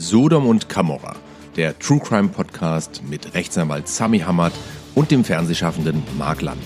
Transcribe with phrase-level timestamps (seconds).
[0.00, 1.14] Sodom und Camorra,
[1.56, 4.54] der True Crime Podcast mit Rechtsanwalt Sami Hamad
[4.94, 6.62] und dem Fernsehschaffenden Mark Land.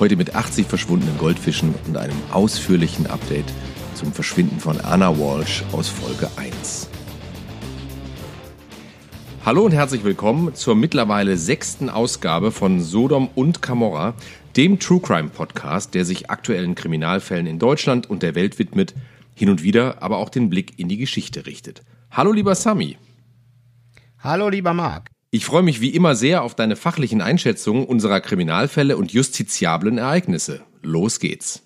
[0.00, 3.44] Heute mit 80 verschwundenen Goldfischen und einem ausführlichen Update
[3.94, 6.88] zum Verschwinden von Anna Walsh aus Folge 1.
[9.46, 14.14] Hallo und herzlich willkommen zur mittlerweile sechsten Ausgabe von Sodom und Camorra,
[14.56, 18.94] dem True Crime Podcast, der sich aktuellen Kriminalfällen in Deutschland und der Welt widmet,
[19.36, 21.82] hin und wieder aber auch den Blick in die Geschichte richtet.
[22.16, 22.96] Hallo lieber Sami.
[24.20, 25.10] Hallo lieber Marc.
[25.32, 30.60] Ich freue mich wie immer sehr auf deine fachlichen Einschätzungen unserer Kriminalfälle und justiziablen Ereignisse.
[30.80, 31.64] Los geht's.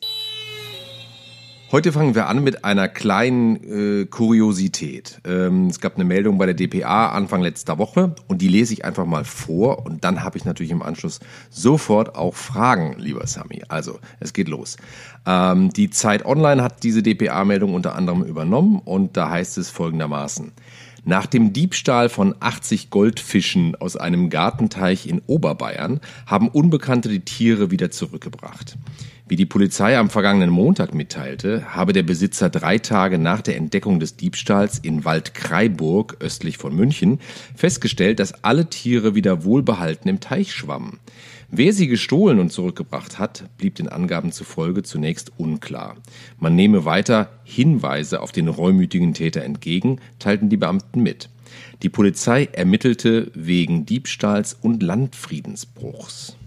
[1.70, 3.56] Heute fangen wir an mit einer kleinen
[4.02, 5.20] äh, Kuriosität.
[5.26, 8.86] Ähm, es gab eine Meldung bei der DPA Anfang letzter Woche und die lese ich
[8.86, 13.64] einfach mal vor und dann habe ich natürlich im Anschluss sofort auch Fragen, lieber Sami.
[13.68, 14.78] Also, es geht los.
[15.26, 20.52] Ähm, die Zeit Online hat diese DPA-Meldung unter anderem übernommen und da heißt es folgendermaßen.
[21.04, 27.70] Nach dem Diebstahl von 80 Goldfischen aus einem Gartenteich in Oberbayern haben Unbekannte die Tiere
[27.70, 28.76] wieder zurückgebracht.
[29.28, 34.00] Wie die Polizei am vergangenen Montag mitteilte, habe der Besitzer drei Tage nach der Entdeckung
[34.00, 37.20] des Diebstahls in Waldkraiburg östlich von München
[37.54, 40.98] festgestellt, dass alle Tiere wieder wohlbehalten im Teich schwammen.
[41.50, 45.96] Wer sie gestohlen und zurückgebracht hat, blieb den Angaben zufolge zunächst unklar.
[46.38, 51.28] Man nehme weiter Hinweise auf den reumütigen Täter entgegen, teilten die Beamten mit.
[51.82, 56.37] Die Polizei ermittelte wegen Diebstahls und Landfriedensbruchs.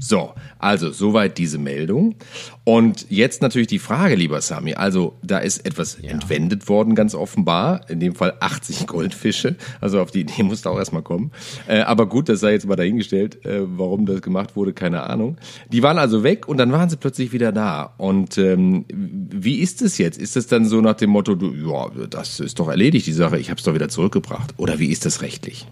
[0.00, 2.14] So, also soweit diese Meldung.
[2.62, 4.74] Und jetzt natürlich die Frage, lieber Sami.
[4.74, 6.10] Also da ist etwas ja.
[6.10, 7.88] entwendet worden, ganz offenbar.
[7.90, 9.56] In dem Fall 80 Goldfische.
[9.80, 11.32] Also auf die Idee musste auch erstmal kommen.
[11.66, 13.44] Äh, aber gut, das sei jetzt mal dahingestellt.
[13.44, 15.36] Äh, warum das gemacht wurde, keine Ahnung.
[15.72, 17.94] Die waren also weg und dann waren sie plötzlich wieder da.
[17.96, 20.18] Und ähm, wie ist es jetzt?
[20.18, 23.38] Ist es dann so nach dem Motto, du, ja, das ist doch erledigt, die Sache,
[23.38, 24.54] ich habe es doch wieder zurückgebracht?
[24.58, 25.66] Oder wie ist das rechtlich?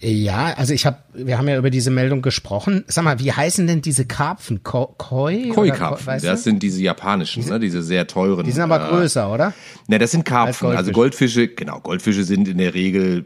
[0.00, 2.84] Ja, also ich habe, wir haben ja über diese Meldung gesprochen.
[2.86, 4.62] Sag mal, wie heißen denn diese Karpfen?
[4.62, 5.48] Ko Koi?
[5.48, 6.20] Koi-Karpfen.
[6.22, 6.50] Das du?
[6.50, 7.60] sind diese japanischen, diese, ne?
[7.60, 8.44] diese sehr teuren.
[8.44, 9.52] Die sind aber äh, größer, oder?
[9.88, 10.68] Ne, das sind Karpfen.
[10.68, 13.24] Also Goldfische, genau, Goldfische sind in der Regel,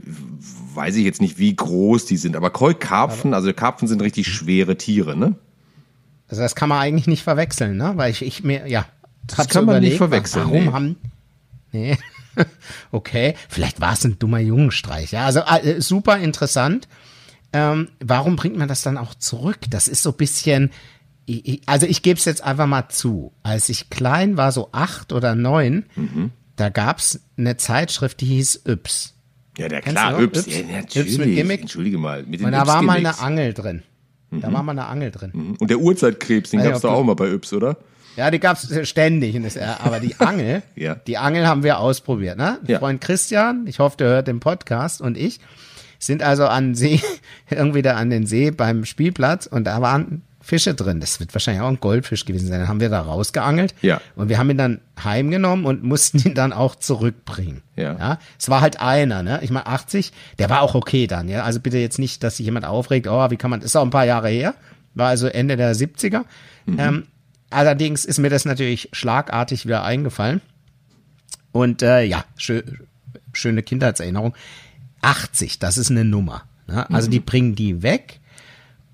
[0.74, 4.78] weiß ich jetzt nicht, wie groß die sind, aber Koi-Karpfen, also Karpfen sind richtig schwere
[4.78, 5.34] Tiere, ne?
[6.28, 7.92] Also das kann man eigentlich nicht verwechseln, ne?
[7.96, 8.86] Weil ich, ich mir, ja.
[9.26, 10.46] Das kann man überlegt, nicht verwechseln.
[10.46, 10.72] Warum nee.
[10.72, 10.96] haben,
[11.72, 11.98] nee.
[12.92, 15.12] okay, vielleicht war es ein dummer Jungenstreich.
[15.12, 16.88] Ja, also äh, super interessant.
[17.52, 19.58] Ähm, warum bringt man das dann auch zurück?
[19.70, 20.70] Das ist so ein bisschen,
[21.26, 23.32] ich, also ich gebe es jetzt einfach mal zu.
[23.42, 26.30] Als ich klein war, so acht oder neun, mhm.
[26.56, 29.14] da gab's eine Zeitschrift, die hieß Yps.
[29.58, 30.46] Ja, der klar, Yps.
[30.46, 30.56] Yps?
[30.56, 31.14] Ja, natürlich.
[31.14, 31.60] Yps mit Gimmick.
[31.62, 32.22] Entschuldige mal.
[32.24, 33.82] Mit den Und da war mal eine Angel drin.
[34.30, 34.54] Da mhm.
[34.54, 35.30] war mal eine Angel drin.
[35.34, 35.56] Mhm.
[35.58, 37.76] Und der Urzeitkrebs, den also, gab's doch auch mal bei Yps, oder?
[38.16, 39.40] Ja, die gab's ständig.
[39.82, 40.94] Aber die Angel, ja.
[40.94, 42.36] die Angel haben wir ausprobiert.
[42.36, 42.58] Ne?
[42.66, 42.78] Ja.
[42.78, 45.40] Freund Christian, ich hoffe, der hört den Podcast und ich
[45.98, 47.00] sind also an See,
[47.50, 50.98] irgendwie da an den See beim Spielplatz und da waren Fische drin.
[50.98, 52.58] Das wird wahrscheinlich auch ein Goldfisch gewesen sein.
[52.58, 53.74] Dann haben wir da rausgeangelt.
[53.80, 54.00] Ja.
[54.16, 57.62] Und wir haben ihn dann heimgenommen und mussten ihn dann auch zurückbringen.
[57.76, 57.96] Ja.
[57.96, 58.18] ja.
[58.38, 59.38] Es war halt einer, ne?
[59.42, 61.44] Ich meine, 80, der war auch okay dann, ja.
[61.44, 63.84] Also bitte jetzt nicht, dass sich jemand aufregt, oh, wie kann man, das ist auch
[63.84, 64.54] ein paar Jahre her.
[64.94, 66.24] War also Ende der 70er.
[66.66, 66.78] Mhm.
[66.78, 67.06] Ähm,
[67.52, 70.40] Allerdings ist mir das natürlich schlagartig wieder eingefallen.
[71.52, 72.62] Und äh, ja, schö
[73.34, 74.34] schöne Kindheitserinnerung.
[75.00, 76.42] 80, das ist eine Nummer.
[76.66, 76.88] Ne?
[76.90, 77.12] Also mhm.
[77.12, 78.20] die bringen die weg.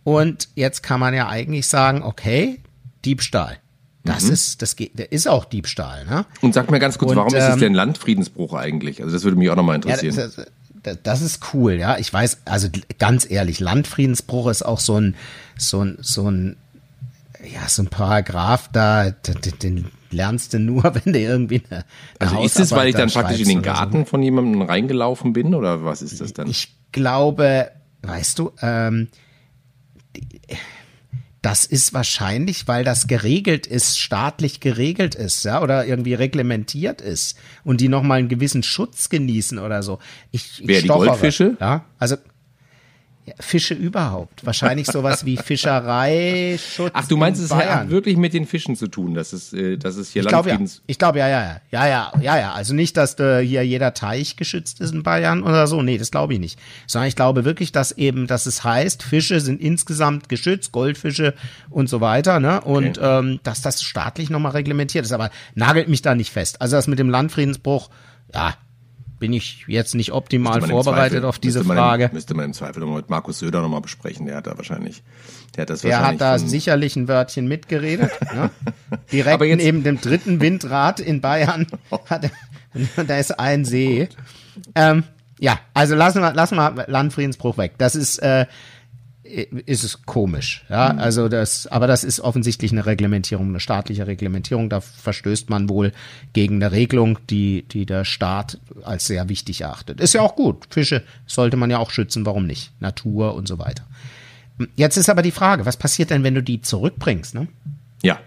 [0.05, 2.61] Und jetzt kann man ja eigentlich sagen, okay,
[3.05, 3.59] Diebstahl.
[4.05, 4.33] Das mhm.
[4.33, 6.07] ist, das geht, der ist auch Diebstahl.
[6.07, 6.25] Ne?
[6.41, 9.03] Und sag mir ganz kurz, Und, warum ähm, ist es ähm, denn Landfriedensbruch eigentlich?
[9.03, 10.15] Also das würde mich auch nochmal interessieren.
[10.17, 10.47] Ja, das,
[10.83, 11.99] das, das, ist cool, ja.
[11.99, 12.69] Ich weiß, also
[12.99, 15.15] ganz ehrlich, Landfriedensbruch ist auch so ein,
[15.59, 16.57] so ein, so ein
[17.53, 21.85] ja, so ein Paragraph da, den, den lernst du nur, wenn du irgendwie eine,
[22.19, 24.05] eine Also ist es, weil ich dann praktisch in den Garten so.
[24.07, 26.49] von jemandem reingelaufen bin oder was ist das dann?
[26.49, 27.71] Ich glaube,
[28.03, 29.09] weißt du, ähm,
[31.43, 37.39] das ist wahrscheinlich, weil das geregelt ist, staatlich geregelt ist, ja, oder irgendwie reglementiert ist
[37.65, 39.99] und die nochmal einen gewissen Schutz genießen oder so.
[40.33, 41.57] Ich, ich Wer, die Goldfische?
[41.61, 42.17] Ja, also
[43.41, 44.45] Fische überhaupt.
[44.45, 46.91] Wahrscheinlich sowas wie Fischereischutz.
[46.93, 49.97] Ach, du meinst, es hat wirklich mit den Fischen zu tun, dass es, äh, dass
[49.97, 50.59] es hier ich glaube ja.
[50.87, 52.53] Ich glaube ja, ja, ja, ja, ja, ja, ja.
[52.53, 55.83] Also nicht, dass äh, hier jeder Teich geschützt ist in Bayern oder so.
[55.83, 56.59] Nee, das glaube ich nicht.
[56.87, 61.35] Sondern ich glaube wirklich, dass eben, dass es heißt, Fische sind insgesamt geschützt, Goldfische
[61.71, 62.61] und so weiter, ne?
[62.61, 63.19] Und okay.
[63.19, 65.13] ähm, dass das staatlich nochmal reglementiert ist.
[65.13, 66.61] Aber nagelt mich da nicht fest.
[66.61, 67.91] Also das mit dem Landfriedensbruch,
[68.35, 68.55] ja,
[69.19, 72.05] bin ich jetzt nicht optimal vorbereitet Zweifel, auf diese müsste Frage.
[72.05, 74.27] Im, müsste man im Zweifel nochmal mit Markus Söder nochmal besprechen.
[74.27, 75.03] Der hat da wahrscheinlich,
[75.57, 76.19] der hat das der wahrscheinlich.
[76.19, 78.11] Der hat da sicherlich ein Wörtchen mitgeredet.
[78.35, 78.51] ne?
[79.11, 81.67] Direkt Aber jetzt, neben dem dritten Windrad in Bayern
[82.07, 84.09] hat er da ist ein See.
[84.75, 85.05] Ähm,
[85.39, 87.73] ja, also lassen wir, lassen wir Landfriedensbruch weg.
[87.79, 88.47] Das ist, äh,
[89.29, 90.65] ist es komisch.
[90.69, 90.99] Ja, mhm.
[90.99, 94.71] also das, aber das ist offensichtlich eine Reglementierung, eine staatliche Reglementierung.
[94.71, 95.93] Da verstößt man wohl
[96.33, 100.01] gegen eine Regelung, die, die der Staat als sehr wichtig erachtet.
[100.01, 100.67] Ist ja auch gut.
[100.71, 102.27] Fische sollte man ja auch schützen.
[102.27, 102.73] Warum nicht?
[102.81, 103.85] Natur und so weiter.
[104.77, 107.47] Jetzt ist aber die Frage, was passiert denn, wenn du die zurückbringst, ne?
[108.03, 108.19] Ja.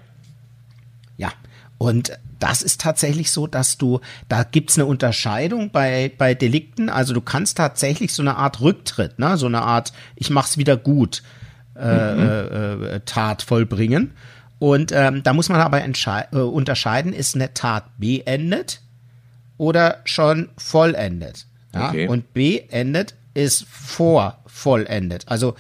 [1.18, 1.34] Ja.
[1.78, 6.90] Und das ist tatsächlich so, dass du, da gibt's eine Unterscheidung bei, bei Delikten.
[6.90, 10.76] Also du kannst tatsächlich so eine Art Rücktritt, ne, so eine Art, ich mach's wieder
[10.76, 11.22] gut,
[11.76, 12.20] äh, mhm.
[12.20, 14.12] äh, äh Tat vollbringen.
[14.58, 18.82] Und ähm, da muss man aber äh, unterscheiden, ist eine Tat beendet
[19.58, 21.46] oder schon vollendet.
[21.74, 21.90] Ja?
[21.90, 22.08] Okay.
[22.08, 25.26] Und beendet ist vor vollendet.
[25.28, 25.56] Also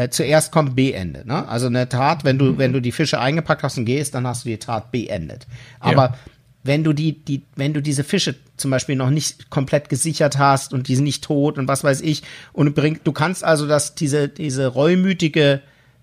[0.00, 1.26] äh, zuerst kommt beendet.
[1.26, 1.46] Ne?
[1.46, 2.58] Also eine Tat, wenn du, mhm.
[2.58, 5.46] wenn du die Fische eingepackt hast und gehst, dann hast du die Tat beendet.
[5.78, 6.14] Aber ja.
[6.62, 10.72] wenn du die, die, wenn du diese Fische zum Beispiel noch nicht komplett gesichert hast
[10.72, 13.94] und die sind nicht tot und was weiß ich, und bringt, du kannst also das,
[13.94, 15.60] diese, diese reumütige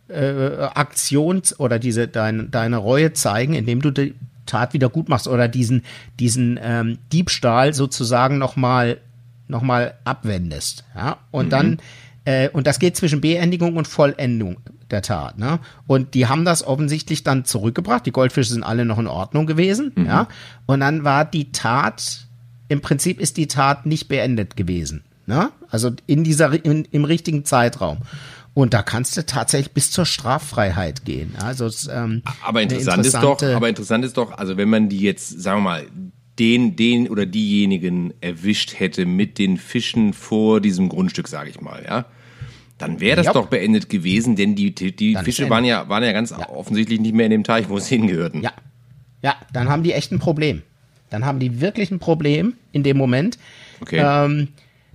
[0.10, 4.14] äh, Aktion oder diese deine, deine Reue zeigen, indem du die
[4.46, 5.84] Tat wieder gut machst oder diesen,
[6.20, 9.00] diesen ähm, Diebstahl sozusagen nochmal
[9.50, 10.84] noch mal abwendest.
[10.94, 11.18] Ja?
[11.32, 11.50] Und mhm.
[11.50, 11.78] dann
[12.28, 14.58] äh, und das geht zwischen Beendigung und Vollendung
[14.92, 15.38] der Tat.
[15.40, 15.60] Ne?
[15.88, 18.06] Und die haben das offensichtlich dann zurückgebracht.
[18.06, 19.94] Die Goldfische sind alle noch in Ordnung gewesen.
[19.96, 20.06] Mhm.
[20.08, 20.28] Ja?
[20.66, 22.28] Und dann war die Tat,
[22.68, 25.06] im Prinzip ist die Tat nicht beendet gewesen.
[25.26, 25.52] Ne?
[25.70, 28.00] Also in dieser, in, im richtigen Zeitraum.
[28.54, 31.34] Und da kannst du tatsächlich bis zur Straffreiheit gehen.
[31.42, 35.42] Also ähm, aber interessant ist doch, aber interessant ist doch, also wenn man die jetzt,
[35.42, 35.88] sagen wir mal,
[36.40, 41.84] den, den oder diejenigen erwischt hätte mit den Fischen vor diesem Grundstück, sage ich mal,
[41.86, 42.06] ja,
[42.78, 43.34] dann wäre das ja.
[43.34, 46.50] doch beendet gewesen, denn die, die Fische waren ja, waren ja ganz ja.
[46.50, 48.42] offensichtlich nicht mehr in dem Teich, wo sie hingehörten.
[48.42, 48.52] Ja.
[49.24, 50.62] Ja, dann haben die echt ein Problem.
[51.10, 53.40] Dann haben die wirklich ein Problem in dem Moment.
[53.82, 54.00] Okay.
[54.00, 54.50] Ähm,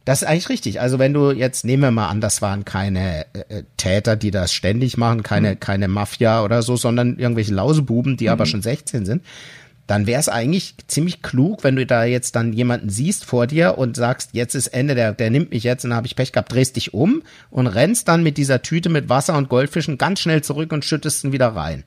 [0.04, 0.80] das ist eigentlich richtig.
[0.80, 4.30] Also wenn du jetzt, nehmen wir mal an, das waren keine äh, äh Täter, die
[4.30, 5.60] das ständig machen, keine, mhm.
[5.60, 8.30] keine Mafia oder so, sondern irgendwelche Lausebuben, die mhm.
[8.30, 9.22] aber schon 16 sind
[9.92, 13.76] dann wäre es eigentlich ziemlich klug, wenn du da jetzt dann jemanden siehst vor dir
[13.76, 16.32] und sagst, jetzt ist Ende, der, der nimmt mich jetzt und dann habe ich Pech
[16.32, 20.20] gehabt, drehst dich um und rennst dann mit dieser Tüte mit Wasser und Goldfischen ganz
[20.20, 21.84] schnell zurück und schüttest ihn wieder rein.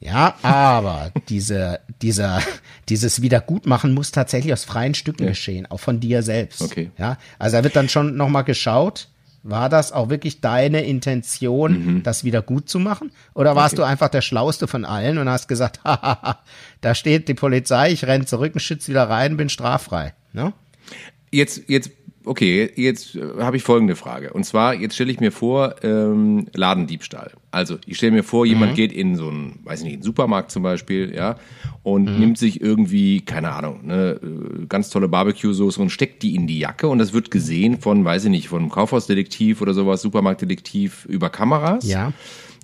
[0.00, 2.40] Ja, aber diese, dieser,
[2.88, 5.28] dieses Wiedergutmachen muss tatsächlich aus freien Stücken ja.
[5.28, 6.62] geschehen, auch von dir selbst.
[6.62, 6.92] Okay.
[6.96, 9.08] Ja, also da wird dann schon nochmal geschaut,
[9.42, 12.02] war das auch wirklich deine Intention, mhm.
[12.02, 13.10] das wieder gut zu machen?
[13.34, 13.82] Oder warst okay.
[13.82, 16.40] du einfach der Schlauste von allen und hast gesagt, hahaha,
[16.80, 20.14] da steht die Polizei, ich renn zurück und schütze wieder rein, bin straffrei.
[20.32, 20.52] Ne?
[21.30, 21.90] Jetzt, jetzt,
[22.24, 24.32] okay, jetzt äh, habe ich folgende Frage.
[24.32, 27.32] Und zwar, jetzt stelle ich mir vor, ähm, Ladendiebstahl.
[27.50, 28.76] Also, ich stelle mir vor, jemand mhm.
[28.76, 31.36] geht in so einen, weiß ich nicht, einen Supermarkt zum Beispiel, ja,
[31.82, 32.18] und mhm.
[32.18, 36.58] nimmt sich irgendwie, keine Ahnung, eine äh, ganz tolle Barbecue-Soße und steckt die in die
[36.58, 41.04] Jacke und das wird gesehen von, weiß ich nicht, von einem Kaufhausdetektiv oder sowas, Supermarktdetektiv
[41.06, 41.86] über Kameras.
[41.86, 42.12] Ja.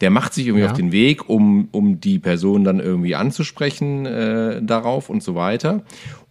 [0.00, 0.70] Der macht sich irgendwie ja.
[0.70, 5.82] auf den Weg, um, um die Person dann irgendwie anzusprechen äh, darauf und so weiter.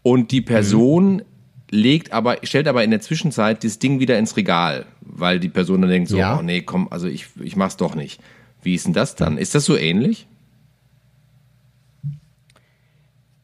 [0.04, 1.22] Und die Person mhm.
[1.70, 5.82] Legt aber, stellt aber in der Zwischenzeit das Ding wieder ins Regal, weil die Person
[5.82, 6.38] dann denkt so, ja.
[6.38, 8.22] oh nee, komm, also ich, ich mach's doch nicht.
[8.62, 9.38] Wie ist denn das dann?
[9.38, 10.28] Ist das so ähnlich?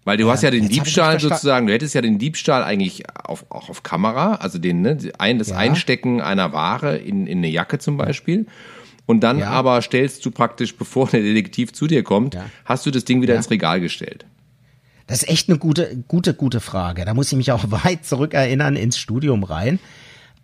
[0.05, 3.45] Weil du ja, hast ja den Diebstahl sozusagen, du hättest ja den Diebstahl eigentlich auf,
[3.49, 5.57] auch auf Kamera, also den, ne, ein, das ja.
[5.57, 8.45] Einstecken einer Ware in, in eine Jacke zum Beispiel.
[9.05, 13.05] Und dann aber stellst du praktisch, bevor der Detektiv zu dir kommt, hast du das
[13.05, 14.25] Ding wieder ins Regal gestellt.
[15.07, 17.05] Das ist echt eine gute, gute, gute Frage.
[17.05, 19.79] Da muss ich mich auch weit zurückerinnern ins Studium rein.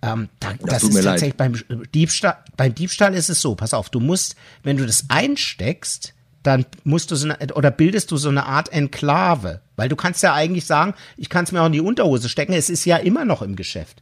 [0.01, 1.55] Ähm, da, das, das ist tatsächlich beim
[1.93, 6.65] Diebstahl, beim Diebstahl ist es so, pass auf, du musst, wenn du das einsteckst, dann
[6.85, 9.61] musst du so eine, oder bildest du so eine Art Enklave.
[9.75, 12.53] Weil du kannst ja eigentlich sagen, ich kann es mir auch in die Unterhose stecken,
[12.53, 14.01] es ist ja immer noch im Geschäft.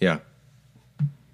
[0.00, 0.20] Ja.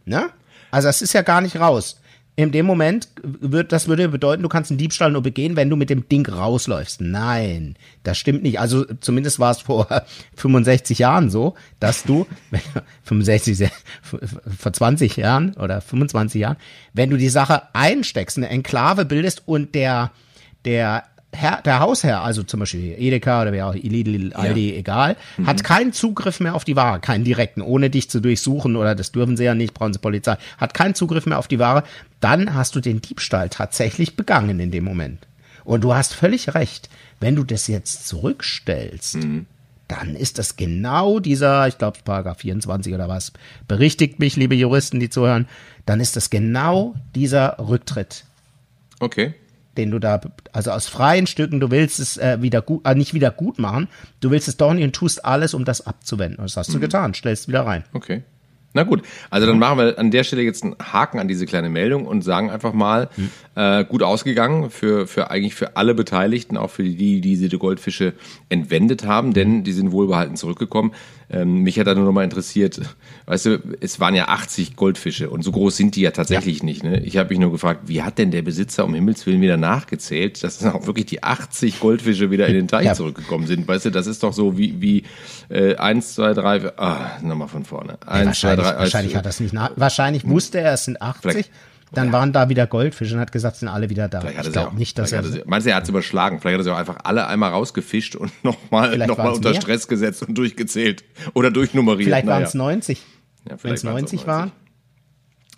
[0.04, 0.30] Ne?
[0.70, 2.00] Also es ist ja gar nicht raus.
[2.34, 5.76] In dem Moment wird, das würde bedeuten, du kannst einen Diebstahl nur begehen, wenn du
[5.76, 7.02] mit dem Ding rausläufst.
[7.02, 8.58] Nein, das stimmt nicht.
[8.58, 9.86] Also zumindest war es vor
[10.36, 12.26] 65 Jahren so, dass du,
[13.04, 13.70] 65,
[14.58, 16.56] vor 20 Jahren oder 25 Jahren,
[16.94, 20.10] wenn du die Sache einsteckst, eine Enklave bildest und der,
[20.64, 24.76] der Herr, der Hausherr, also zum Beispiel Edeka oder wer auch, Lidl, Aldi, ja.
[24.76, 25.46] egal, mhm.
[25.46, 29.12] hat keinen Zugriff mehr auf die Ware, keinen direkten, ohne dich zu durchsuchen oder das
[29.12, 31.84] dürfen sie ja nicht, brauchen sie Polizei, hat keinen Zugriff mehr auf die Ware,
[32.20, 35.26] dann hast du den Diebstahl tatsächlich begangen in dem Moment.
[35.64, 39.46] Und du hast völlig recht, wenn du das jetzt zurückstellst, mhm.
[39.88, 43.32] dann ist das genau dieser, ich glaube, Paragraph 24 oder was,
[43.68, 45.48] berichtigt mich, liebe Juristen, die zuhören,
[45.86, 48.24] dann ist das genau dieser Rücktritt.
[49.00, 49.34] Okay.
[49.76, 50.20] Den du da,
[50.52, 53.88] also aus freien Stücken, du willst es äh, wieder gut, äh, nicht wieder gut machen,
[54.20, 56.38] du willst es doch nicht und tust alles, um das abzuwenden.
[56.38, 56.82] Und das hast du mhm.
[56.82, 57.84] getan, stellst wieder rein.
[57.92, 58.22] Okay.
[58.74, 61.68] Na gut, also dann machen wir an der Stelle jetzt einen Haken an diese kleine
[61.68, 63.30] Meldung und sagen einfach mal, mhm.
[63.54, 68.14] äh, gut ausgegangen für, für eigentlich für alle Beteiligten, auch für die, die diese Goldfische
[68.48, 70.92] entwendet haben, denn die sind wohlbehalten zurückgekommen.
[71.30, 72.80] Ähm, mich hat da nur noch mal interessiert,
[73.26, 76.64] weißt du, es waren ja 80 Goldfische und so groß sind die ja tatsächlich ja.
[76.64, 76.84] nicht.
[76.84, 77.00] Ne?
[77.00, 80.42] Ich habe mich nur gefragt, wie hat denn der Besitzer um Himmels Willen wieder nachgezählt,
[80.44, 82.94] dass dann auch wirklich die 80 Goldfische wieder in den Teich ja.
[82.94, 83.66] zurückgekommen sind?
[83.66, 85.04] Weißt du, das ist doch so wie, wie
[85.48, 87.96] äh, 1, 2, 3, ah, nochmal von vorne.
[88.06, 91.50] Eins, ja, wahrscheinlich, drei, wahrscheinlich hat das nicht nach, wahrscheinlich wusste er, es sind 80.
[91.92, 92.12] Dann ja.
[92.12, 94.22] waren da wieder Goldfische und hat gesagt, sind alle wieder da.
[94.24, 95.22] Ich glaube nicht, dass er.
[95.24, 96.40] Sie, meinst du, er hat es überschlagen?
[96.40, 99.60] Vielleicht hat er sie auch einfach alle einmal rausgefischt und nochmal noch mal unter mehr?
[99.60, 101.04] Stress gesetzt und durchgezählt
[101.34, 102.06] oder durchnummeriert.
[102.06, 103.02] Vielleicht waren es 90.
[103.48, 104.52] Ja, Wenn es 90 waren.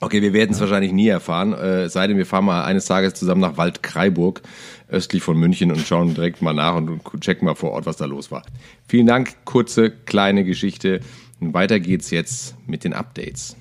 [0.01, 0.63] Okay, wir werden es ja.
[0.63, 1.53] wahrscheinlich nie erfahren.
[1.53, 4.43] Äh, sei denn, wir fahren mal eines Tages zusammen nach Waldkraiburg,
[4.89, 8.07] östlich von München und schauen direkt mal nach und checken mal vor Ort, was da
[8.07, 8.43] los war.
[8.89, 11.01] Vielen Dank, kurze, kleine Geschichte.
[11.45, 13.55] Und weiter geht's jetzt mit den Updates.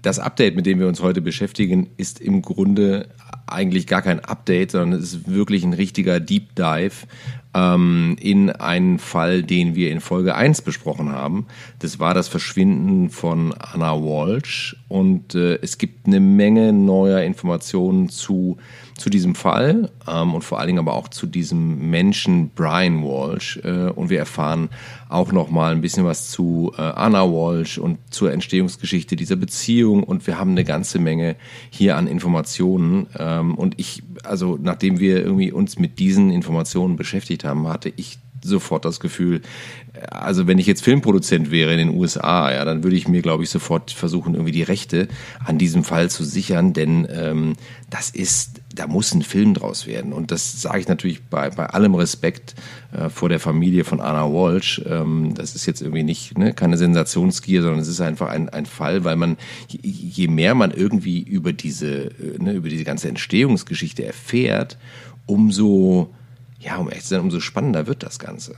[0.00, 3.10] Das Update, mit dem wir uns heute beschäftigen, ist im Grunde
[3.46, 7.06] eigentlich gar kein Update, sondern es ist wirklich ein richtiger Deep Dive
[7.52, 11.46] ähm, in einen Fall, den wir in Folge 1 besprochen haben.
[11.78, 18.08] Das war das Verschwinden von Anna Walsh und äh, es gibt eine Menge neuer Informationen
[18.08, 18.56] zu
[19.00, 23.58] zu diesem Fall ähm, und vor allen Dingen aber auch zu diesem Menschen Brian Walsh.
[23.64, 24.68] Äh, und wir erfahren
[25.08, 30.04] auch noch mal ein bisschen was zu äh, Anna Walsh und zur Entstehungsgeschichte dieser Beziehung.
[30.04, 31.36] Und wir haben eine ganze Menge
[31.70, 33.06] hier an Informationen.
[33.18, 38.18] Ähm, und ich, also nachdem wir irgendwie uns mit diesen Informationen beschäftigt haben, hatte ich
[38.42, 39.42] sofort das Gefühl,
[40.10, 43.42] also wenn ich jetzt Filmproduzent wäre in den USA, ja, dann würde ich mir, glaube
[43.42, 45.08] ich, sofort versuchen, irgendwie die Rechte
[45.44, 47.54] an diesem Fall zu sichern, denn ähm,
[47.90, 50.12] das ist, da muss ein Film draus werden.
[50.12, 52.54] Und das sage ich natürlich bei, bei allem Respekt
[52.92, 54.80] äh, vor der Familie von Anna Walsh.
[54.86, 58.66] Ähm, das ist jetzt irgendwie nicht ne, keine Sensationsgier, sondern es ist einfach ein, ein
[58.66, 59.36] Fall, weil man,
[59.68, 64.78] je mehr man irgendwie über diese, äh, ne, über diese ganze Entstehungsgeschichte erfährt,
[65.26, 66.10] umso
[66.60, 68.54] ja, um echt zu sein, umso spannender wird das Ganze.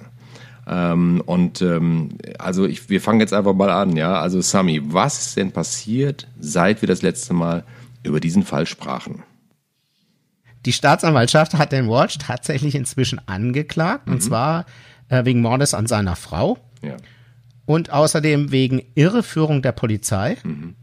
[0.66, 4.20] Ähm, und ähm, also ich, wir fangen jetzt einfach mal an, ja.
[4.20, 7.64] Also Sami, was ist denn passiert, seit wir das letzte Mal
[8.02, 9.22] über diesen Fall sprachen?
[10.64, 14.14] Die Staatsanwaltschaft hat den Walsh tatsächlich inzwischen angeklagt, mhm.
[14.14, 14.66] und zwar
[15.08, 16.58] äh, wegen Mordes an seiner Frau.
[16.82, 16.96] Ja.
[17.66, 20.36] Und außerdem wegen Irreführung der Polizei.
[20.44, 20.74] Mhm.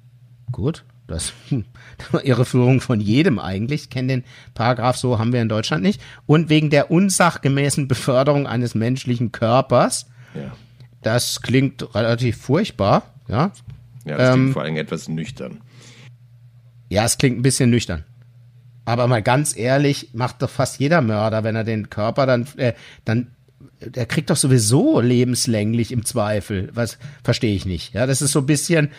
[0.51, 1.65] Gut, das hm,
[2.24, 3.83] Irreführung von jedem eigentlich.
[3.83, 6.01] Ich kenne den Paragraph so, haben wir in Deutschland nicht.
[6.25, 10.09] Und wegen der unsachgemäßen Beförderung eines menschlichen Körpers.
[10.33, 10.51] Ja.
[11.01, 13.51] Das klingt relativ furchtbar, ja.
[14.05, 15.62] Ja, das klingt ähm, vor allem etwas nüchtern.
[16.89, 18.03] Ja, es klingt ein bisschen nüchtern.
[18.86, 22.74] Aber mal ganz ehrlich, macht doch fast jeder Mörder, wenn er den Körper dann, äh,
[23.05, 23.27] dann,
[23.79, 26.69] der kriegt doch sowieso lebenslänglich im Zweifel.
[26.74, 27.93] Was verstehe ich nicht.
[27.93, 28.89] Ja, das ist so ein bisschen,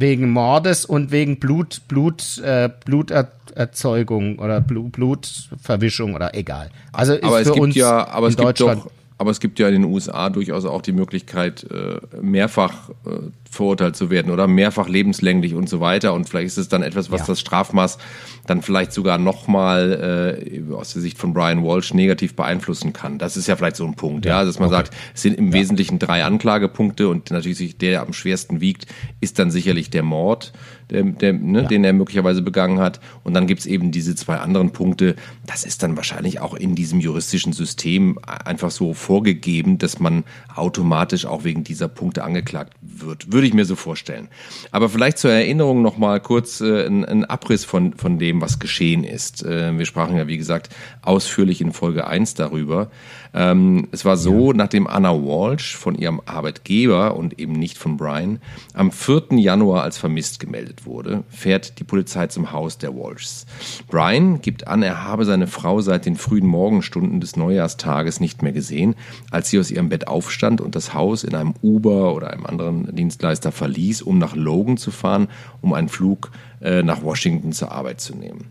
[0.00, 6.70] wegen Mordes und wegen Blut, Blut, äh, Bluterzeugung oder Blut, Blutverwischung oder egal.
[6.92, 9.84] Also ist aber für uns ja, in Deutschland doch, aber es gibt ja in den
[9.84, 13.18] USA durchaus auch die Möglichkeit, äh, mehrfach äh,
[13.50, 16.14] verurteilt zu werden oder mehrfach lebenslänglich und so weiter.
[16.14, 17.26] Und vielleicht ist es dann etwas, was ja.
[17.26, 17.98] das Strafmaß
[18.46, 23.18] dann vielleicht sogar nochmal äh, aus der Sicht von Brian Walsh negativ beeinflussen kann.
[23.18, 24.76] Das ist ja vielleicht so ein Punkt, ja, ja dass man okay.
[24.76, 25.52] sagt, es sind im ja.
[25.52, 28.86] Wesentlichen drei Anklagepunkte und natürlich der, der am schwersten wiegt,
[29.20, 30.54] ist dann sicherlich der Mord
[30.90, 31.68] der, der, ne, ja.
[31.68, 33.00] den er möglicherweise begangen hat.
[33.24, 35.16] Und dann gibt's eben diese zwei anderen Punkte.
[35.46, 41.26] Das ist dann wahrscheinlich auch in diesem juristischen System einfach so vorgegeben, dass man automatisch
[41.26, 43.32] auch wegen dieser Punkte angeklagt wird.
[43.32, 44.28] Würde ich mir so vorstellen.
[44.70, 49.04] Aber vielleicht zur Erinnerung nochmal kurz äh, ein, ein, Abriss von, von dem, was geschehen
[49.04, 49.44] ist.
[49.44, 50.70] Äh, wir sprachen ja, wie gesagt,
[51.02, 52.90] ausführlich in Folge 1 darüber.
[53.32, 54.56] Ähm, es war so, ja.
[54.56, 58.40] nachdem Anna Walsh von ihrem Arbeitgeber und eben nicht von Brian
[58.74, 59.38] am 4.
[59.38, 63.46] Januar als vermisst gemeldet wurde, fährt die Polizei zum Haus der Walshs.
[63.88, 68.52] Brian gibt an, er habe seine Frau seit den frühen Morgenstunden des Neujahrstages nicht mehr
[68.52, 68.94] gesehen,
[69.30, 72.94] als sie aus ihrem Bett aufstand und das Haus in einem Uber oder einem anderen
[72.94, 75.28] Dienstleister verließ, um nach Logan zu fahren,
[75.60, 78.46] um einen Flug äh, nach Washington zur Arbeit zu nehmen.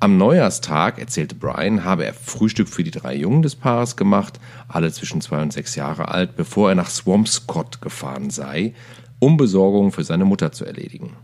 [0.00, 4.92] Am Neujahrstag, erzählte Brian, habe er Frühstück für die drei Jungen des Paares gemacht, alle
[4.92, 8.74] zwischen zwei und sechs Jahre alt, bevor er nach Swampscott gefahren sei,
[9.18, 11.16] um Besorgungen für seine Mutter zu erledigen.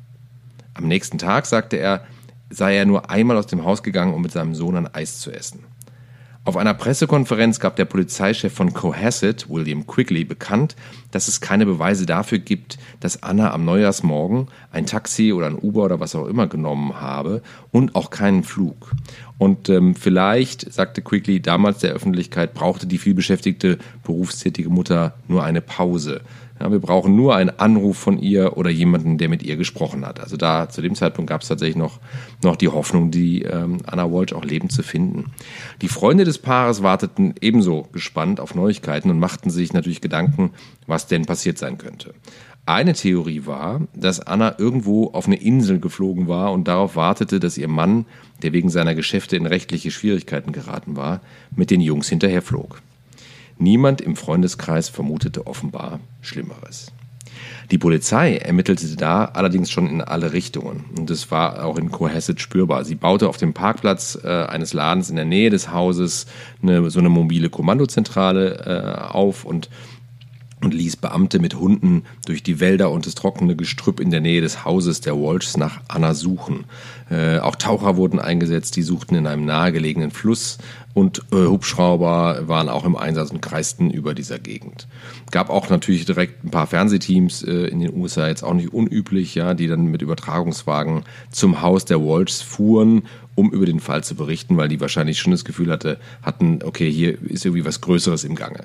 [0.75, 2.05] Am nächsten Tag, sagte er,
[2.51, 5.31] sei er nur einmal aus dem Haus gegangen, um mit seinem Sohn ein Eis zu
[5.31, 5.65] essen.
[6.47, 10.77] Auf einer Pressekonferenz gab der Polizeichef von Cohasset, William Quigley, bekannt,
[11.11, 15.85] dass es keine Beweise dafür gibt, dass Anna am Neujahrsmorgen ein Taxi oder ein Uber
[15.85, 17.41] oder was auch immer genommen habe
[17.73, 18.93] und auch keinen Flug.
[19.39, 25.63] Und ähm, vielleicht, sagte Quigley damals der Öffentlichkeit, brauchte die vielbeschäftigte berufstätige Mutter nur eine
[25.63, 26.21] Pause.
[26.61, 30.21] Ja, wir brauchen nur einen Anruf von ihr oder jemanden, der mit ihr gesprochen hat.
[30.21, 31.99] Also da zu dem Zeitpunkt gab es tatsächlich noch,
[32.45, 35.33] noch die Hoffnung, die ähm, Anna Walsh auch lebend zu finden.
[35.83, 40.53] Die Freunde des Paares warteten ebenso gespannt auf Neuigkeiten und machten sich natürlich Gedanken,
[40.87, 42.15] was denn passiert sein könnte.
[42.67, 47.59] Eine Theorie war, dass Anna irgendwo auf eine Insel geflogen war und darauf wartete, dass
[47.59, 48.07] ihr Mann,
[48.43, 51.21] der wegen seiner Geschäfte in rechtliche Schwierigkeiten geraten war,
[51.55, 52.81] mit den Jungs hinterherflog.
[53.59, 56.93] Niemand im Freundeskreis vermutete offenbar Schlimmeres.
[57.71, 60.85] Die Polizei ermittelte da allerdings schon in alle Richtungen.
[60.97, 62.85] Und das war auch in Cohasset spürbar.
[62.85, 66.27] Sie baute auf dem Parkplatz äh, eines Ladens in der Nähe des Hauses
[66.63, 69.71] eine, so eine mobile Kommandozentrale äh, auf und
[70.65, 74.41] und ließ Beamte mit Hunden durch die Wälder und das trockene Gestrüpp in der Nähe
[74.41, 76.65] des Hauses der Walshs nach Anna suchen.
[77.11, 80.59] Äh, auch Taucher wurden eingesetzt, die suchten in einem nahegelegenen Fluss
[80.95, 84.87] und äh, Hubschrauber waren auch im Einsatz und kreisten über dieser Gegend.
[85.31, 89.35] Gab auch natürlich direkt ein paar Fernsehteams äh, in den USA, jetzt auch nicht unüblich,
[89.35, 93.03] ja, die dann mit Übertragungswagen zum Haus der Walshs fuhren,
[93.35, 96.91] um über den Fall zu berichten, weil die wahrscheinlich schon das Gefühl hatte, hatten, okay,
[96.91, 98.65] hier ist irgendwie was Größeres im Gange.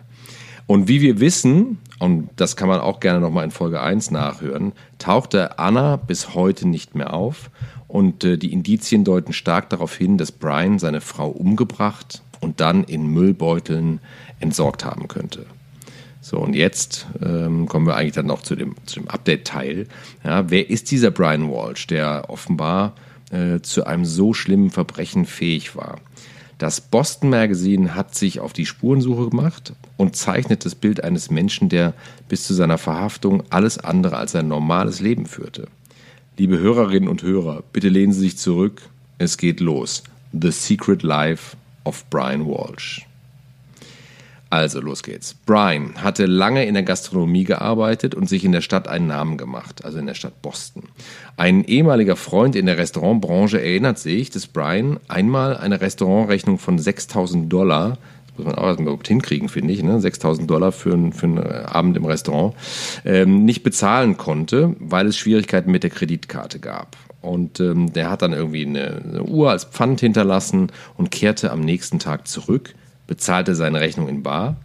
[0.69, 4.73] Und wie wir wissen, und das kann man auch gerne nochmal in Folge 1 nachhören,
[4.99, 7.49] tauchte Anna bis heute nicht mehr auf
[7.87, 12.83] und äh, die Indizien deuten stark darauf hin, dass Brian seine Frau umgebracht und dann
[12.83, 13.99] in Müllbeuteln
[14.39, 15.47] entsorgt haben könnte.
[16.21, 19.87] So, und jetzt ähm, kommen wir eigentlich dann noch zu dem, zu dem Update-Teil.
[20.23, 22.93] Ja, wer ist dieser Brian Walsh, der offenbar
[23.31, 25.97] äh, zu einem so schlimmen Verbrechen fähig war?
[26.59, 31.67] Das Boston Magazine hat sich auf die Spurensuche gemacht und zeichnet das Bild eines Menschen,
[31.67, 31.93] der
[32.29, 35.67] bis zu seiner Verhaftung alles andere als ein normales Leben führte.
[36.37, 38.81] Liebe Hörerinnen und Hörer, bitte lehnen Sie sich zurück.
[39.17, 40.03] Es geht los.
[40.31, 43.05] The Secret Life of Brian Walsh.
[44.49, 45.35] Also, los geht's.
[45.45, 49.83] Brian hatte lange in der Gastronomie gearbeitet und sich in der Stadt einen Namen gemacht,
[49.83, 50.83] also in der Stadt Boston.
[51.35, 57.51] Ein ehemaliger Freund in der Restaurantbranche erinnert sich, dass Brian einmal eine Restaurantrechnung von 6000
[57.51, 57.97] Dollar
[58.39, 59.99] muss man auch überhaupt hinkriegen, finde ich, ne?
[59.99, 62.55] 6000 Dollar für, für einen Abend im Restaurant,
[63.05, 66.97] ähm, nicht bezahlen konnte, weil es Schwierigkeiten mit der Kreditkarte gab.
[67.21, 71.61] Und ähm, der hat dann irgendwie eine, eine Uhr als Pfand hinterlassen und kehrte am
[71.61, 72.73] nächsten Tag zurück
[73.09, 74.55] bezahlte seine Rechnung in Bar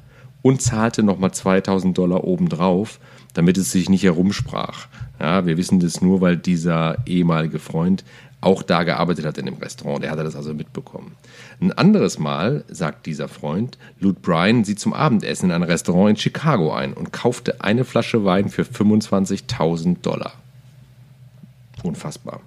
[0.42, 3.00] und zahlte nochmal 2000 Dollar obendrauf,
[3.32, 4.87] damit es sich nicht herumsprach.
[5.18, 8.04] Ja, wir wissen das nur, weil dieser ehemalige Freund
[8.44, 10.02] auch da gearbeitet hat in dem Restaurant.
[10.02, 11.16] Der hatte das also mitbekommen.
[11.61, 16.16] Ein anderes Mal, sagt dieser Freund, lud Brian sie zum Abendessen in ein Restaurant in
[16.16, 20.33] Chicago ein und kaufte eine Flasche Wein für 25.000 Dollar.
[21.83, 22.40] Unfassbar.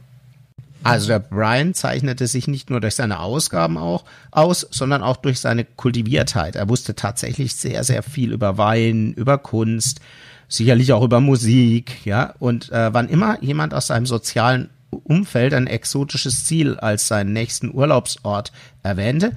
[0.84, 5.40] Also der Brian zeichnete sich nicht nur durch seine Ausgaben auch aus, sondern auch durch
[5.40, 6.56] seine Kultiviertheit.
[6.56, 10.00] Er wusste tatsächlich sehr, sehr viel über Wein, über Kunst,
[10.48, 12.36] sicherlich auch über Musik, ja.
[12.40, 17.74] Und äh, wann immer jemand aus seinem sozialen Umfeld ein exotisches Ziel als seinen nächsten
[17.74, 18.52] Urlaubsort
[18.84, 19.34] erwähnte,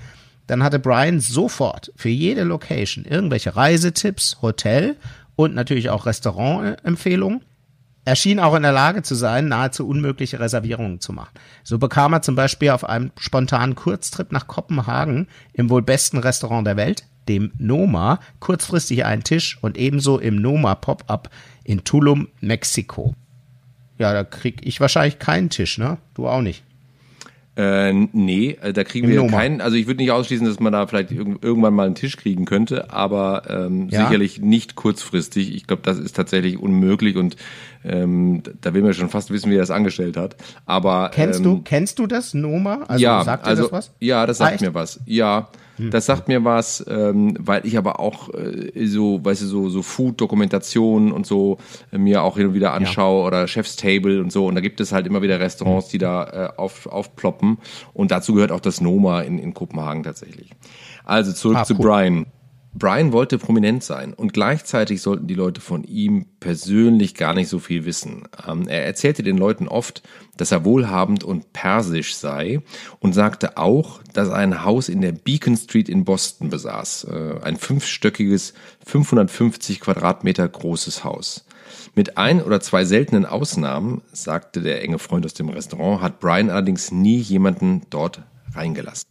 [0.47, 4.97] dann hatte Brian sofort für jede Location irgendwelche Reisetipps, Hotel
[5.37, 7.43] und natürlich auch Restaurantempfehlungen
[8.05, 11.35] er schien auch in der Lage zu sein, nahezu unmögliche Reservierungen zu machen.
[11.63, 16.67] So bekam er zum Beispiel auf einem spontanen Kurztrip nach Kopenhagen im wohl besten Restaurant
[16.67, 21.31] der Welt, dem Noma, kurzfristig einen Tisch und ebenso im Noma Pop-Up
[21.63, 23.15] in Tulum, Mexiko.
[24.01, 25.99] Ja, da krieg ich wahrscheinlich keinen Tisch, ne?
[26.15, 26.65] Du auch nicht.
[27.55, 29.37] Äh, nee, äh, da kriegen Im wir Noma.
[29.37, 29.61] keinen.
[29.61, 32.47] Also ich würde nicht ausschließen, dass man da vielleicht irg irgendwann mal einen Tisch kriegen
[32.47, 34.05] könnte, aber ähm, ja.
[34.05, 35.55] sicherlich nicht kurzfristig.
[35.55, 37.37] Ich glaube, das ist tatsächlich unmöglich und
[37.85, 40.35] ähm, da will man schon fast wissen, wie er das angestellt hat.
[40.65, 42.85] Aber kennst ähm, du kennst du das Noma?
[42.89, 43.91] Also ja, sagt dir also, das was?
[44.01, 44.63] Ja, das sagt Echt?
[44.63, 44.99] mir was.
[45.05, 45.51] Ja.
[45.81, 45.91] Hm.
[45.91, 49.83] Das sagt mir was, ähm, weil ich aber auch äh, so, weißt du, so, so
[49.83, 51.59] Food-Dokumentationen und so
[51.93, 53.27] äh, mir auch hin und wieder anschaue ja.
[53.27, 54.47] oder Chef's Table und so.
[54.47, 57.59] Und da gibt es halt immer wieder Restaurants, die da äh, auf, aufploppen.
[57.95, 60.51] Und dazu gehört auch das Noma in, in Kopenhagen tatsächlich.
[61.05, 61.81] Also zurück ah, zu cool.
[61.81, 62.27] Brian.
[62.73, 67.59] Brian wollte prominent sein und gleichzeitig sollten die Leute von ihm persönlich gar nicht so
[67.59, 68.29] viel wissen.
[68.47, 70.03] Ähm, er erzählte den Leuten oft,
[70.37, 72.61] dass er wohlhabend und persisch sei
[73.01, 77.09] und sagte auch, dass er ein Haus in der Beacon Street in Boston besaß.
[77.11, 78.55] Äh, ein fünfstöckiges,
[78.87, 81.47] 550 Quadratmeter großes Haus.
[81.97, 86.51] Mit ein oder zwei seltenen Ausnahmen, sagte der enge Freund aus dem Restaurant, hat Brian
[86.51, 88.23] allerdings nie jemanden dort
[88.55, 89.09] reingelassen.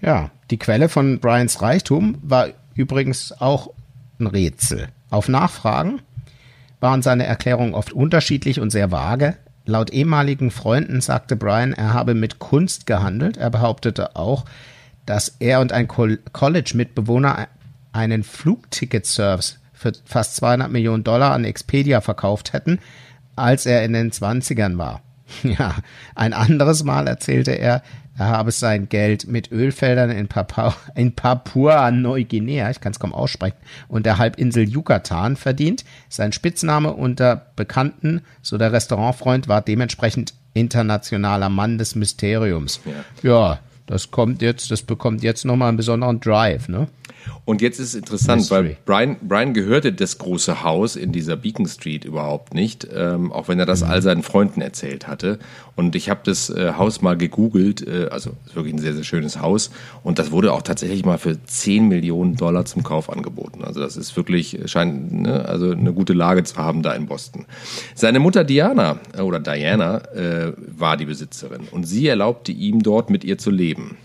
[0.00, 2.48] Ja, die Quelle von Brians Reichtum war
[2.78, 3.70] übrigens auch
[4.18, 4.88] ein Rätsel.
[5.10, 6.00] Auf Nachfragen
[6.80, 9.36] waren seine Erklärungen oft unterschiedlich und sehr vage.
[9.66, 13.36] Laut ehemaligen Freunden sagte Brian, er habe mit Kunst gehandelt.
[13.36, 14.44] Er behauptete auch,
[15.04, 17.48] dass er und ein College-Mitbewohner
[17.92, 22.78] einen Flugticket-Service für fast 200 Millionen Dollar an Expedia verkauft hätten,
[23.36, 25.02] als er in den 20ern war.
[25.42, 25.74] Ja,
[26.14, 27.82] ein anderes Mal erzählte er,
[28.18, 33.56] er habe sein Geld mit Ölfeldern in, Papua, in Papua-Neuguinea, ich kann es kaum aussprechen,
[33.86, 35.84] und der Halbinsel Yucatan verdient.
[36.08, 42.80] Sein Spitzname unter Bekannten, so der Restaurantfreund, war dementsprechend internationaler Mann des Mysteriums.
[43.22, 46.88] Ja, ja das kommt jetzt, das bekommt jetzt nochmal einen besonderen Drive, ne?
[47.44, 48.64] Und jetzt ist interessant, Mystery.
[48.64, 53.48] weil Brian, Brian gehörte das große Haus in dieser Beacon Street überhaupt nicht, ähm, auch
[53.48, 53.90] wenn er das mhm.
[53.90, 55.38] all seinen Freunden erzählt hatte.
[55.76, 59.04] Und ich habe das äh, Haus mal gegoogelt, äh, also ist wirklich ein sehr, sehr
[59.04, 59.70] schönes Haus.
[60.02, 63.64] Und das wurde auch tatsächlich mal für 10 Millionen Dollar zum Kauf angeboten.
[63.64, 67.46] Also das ist wirklich, scheint ne, also eine gute Lage zu haben da in Boston.
[67.94, 73.10] Seine Mutter Diana äh, oder Diana äh, war die Besitzerin und sie erlaubte ihm dort
[73.10, 73.96] mit ihr zu leben.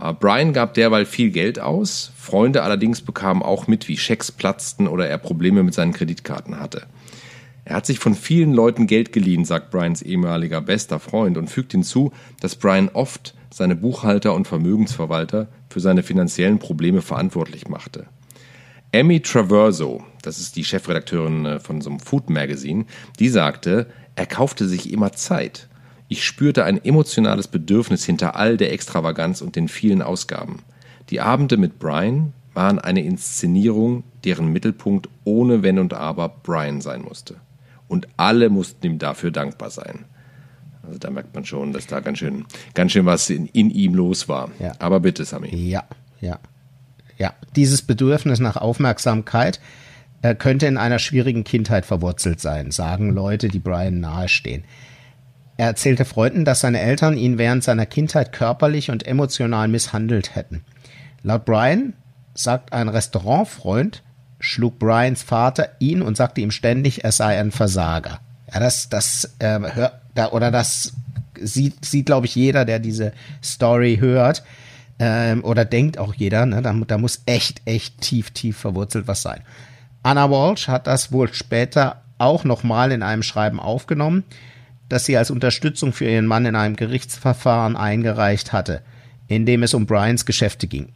[0.00, 4.86] Äh, Brian gab derweil viel Geld aus, Freunde allerdings bekamen auch mit, wie Schecks platzten
[4.86, 6.82] oder er Probleme mit seinen Kreditkarten hatte.
[7.64, 11.72] Er hat sich von vielen Leuten Geld geliehen, sagt Brians ehemaliger bester Freund und fügt
[11.72, 12.10] hinzu,
[12.40, 18.06] dass Brian oft seine Buchhalter und Vermögensverwalter für seine finanziellen Probleme verantwortlich machte.
[18.92, 22.86] Amy Traverso, das ist die Chefredakteurin äh, von so einem Food Magazine,
[23.20, 23.86] die sagte,
[24.16, 25.68] er kaufte sich immer Zeit.
[26.12, 30.58] Ich spürte ein emotionales Bedürfnis hinter all der Extravaganz und den vielen Ausgaben.
[31.08, 37.02] Die Abende mit Brian waren eine Inszenierung, deren Mittelpunkt ohne Wenn und Aber Brian sein
[37.02, 37.36] musste.
[37.86, 40.04] Und alle mussten ihm dafür dankbar sein.
[40.82, 42.44] Also da merkt man schon, dass da ganz schön,
[42.74, 44.50] ganz schön was in, in ihm los war.
[44.58, 44.72] Ja.
[44.80, 45.54] Aber bitte, Sami.
[45.54, 45.84] Ja,
[46.20, 46.40] ja.
[47.18, 49.60] Ja, dieses Bedürfnis nach Aufmerksamkeit
[50.22, 54.64] äh, könnte in einer schwierigen Kindheit verwurzelt sein, sagen Leute, die Brian nahestehen.
[55.60, 60.64] Er erzählte Freunden, dass seine Eltern ihn während seiner Kindheit körperlich und emotional misshandelt hätten.
[61.22, 61.92] Laut Brian
[62.32, 64.02] sagt ein Restaurantfreund,
[64.38, 68.20] schlug Brians Vater ihn und sagte ihm ständig, er sei ein Versager.
[68.50, 70.94] Ja, das, das, äh, hör, da, oder das
[71.38, 73.12] sieht, sieht glaube ich, jeder, der diese
[73.44, 74.42] Story hört,
[74.98, 79.20] ähm, oder denkt auch jeder, ne, da, da muss echt, echt tief, tief verwurzelt was
[79.20, 79.42] sein.
[80.02, 84.24] Anna Walsh hat das wohl später auch nochmal in einem Schreiben aufgenommen
[84.90, 88.82] das sie als Unterstützung für ihren Mann in einem Gerichtsverfahren eingereicht hatte,
[89.28, 90.88] in dem es um Bryans Geschäfte ging.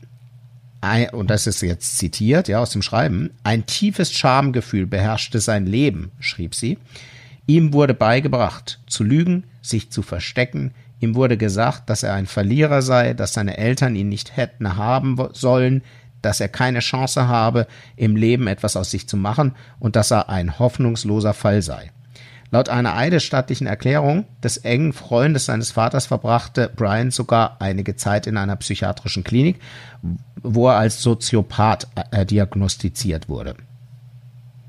[0.83, 3.31] Ein, und das ist jetzt zitiert, ja, aus dem Schreiben.
[3.45, 6.77] Ein tiefes Schamgefühl beherrschte sein Leben, schrieb sie.
[7.47, 10.73] Ihm wurde beigebracht, zu lügen, sich zu verstecken.
[11.01, 15.17] Ihm wurde gesagt, dass er ein Verlierer sei, dass seine Eltern ihn nicht hätten haben
[15.33, 15.83] sollen,
[16.21, 20.29] dass er keine Chance habe, im Leben etwas aus sich zu machen und dass er
[20.31, 21.93] ein hoffnungsloser Fall sei.
[22.55, 28.37] Laut einer eidesstattlichen Erklärung des engen Freundes seines Vaters verbrachte Brian sogar einige Zeit in
[28.37, 29.59] einer psychiatrischen Klinik,
[30.41, 33.57] wo er als Soziopath äh, diagnostiziert wurde.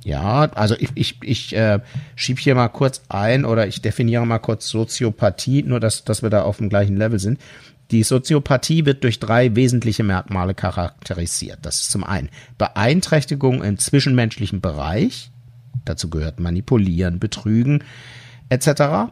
[0.03, 1.79] Ja, also ich, ich, ich äh,
[2.15, 6.31] schiebe hier mal kurz ein oder ich definiere mal kurz Soziopathie, nur dass, dass wir
[6.31, 7.39] da auf dem gleichen Level sind.
[7.91, 11.59] Die Soziopathie wird durch drei wesentliche Merkmale charakterisiert.
[11.61, 15.29] Das ist zum einen Beeinträchtigung im zwischenmenschlichen Bereich,
[15.83, 17.83] Dazu gehört Manipulieren, Betrügen
[18.49, 19.11] etc.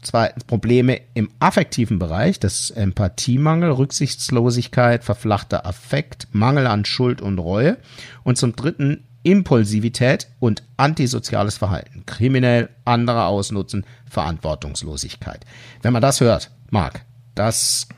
[0.00, 7.78] Zweitens Probleme im affektiven Bereich, das Empathiemangel, Rücksichtslosigkeit, verflachter Affekt, Mangel an Schuld und Reue.
[8.22, 15.44] Und zum dritten Impulsivität und antisoziales Verhalten, kriminell, andere ausnutzen, Verantwortungslosigkeit.
[15.82, 17.02] Wenn man das hört, Marc,
[17.34, 17.88] das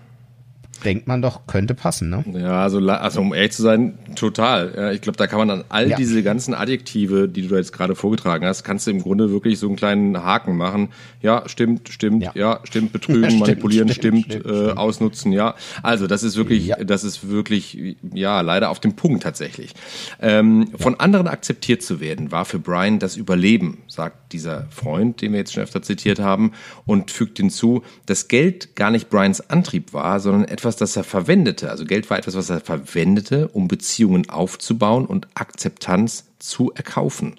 [0.85, 2.25] denkt man doch, könnte passen, ne?
[2.33, 4.73] Ja, also, also um ehrlich zu sein, total.
[4.77, 5.97] Ja, ich glaube, da kann man an all ja.
[5.97, 9.67] diese ganzen Adjektive, die du jetzt gerade vorgetragen hast, kannst du im Grunde wirklich so
[9.67, 10.89] einen kleinen Haken machen.
[11.23, 15.55] Ja, stimmt, stimmt, ja, ja stimmt, betrügen, stimmt, manipulieren, stimmt, stimmt, stimmt, äh, ausnutzen, ja.
[15.83, 19.73] Also das ist wirklich, das ist wirklich, ja, leider auf dem Punkt tatsächlich.
[20.21, 25.33] Ähm, von anderen akzeptiert zu werden, war für Brian das Überleben, sagt dieser Freund, den
[25.33, 26.53] wir jetzt schon öfter zitiert haben,
[26.87, 31.71] und fügt hinzu, dass Geld gar nicht Brians Antrieb war, sondern etwas, das er verwendete.
[31.71, 37.37] Also Geld war etwas, was er verwendete, um Beziehungen aufzubauen und Akzeptanz zu erkaufen.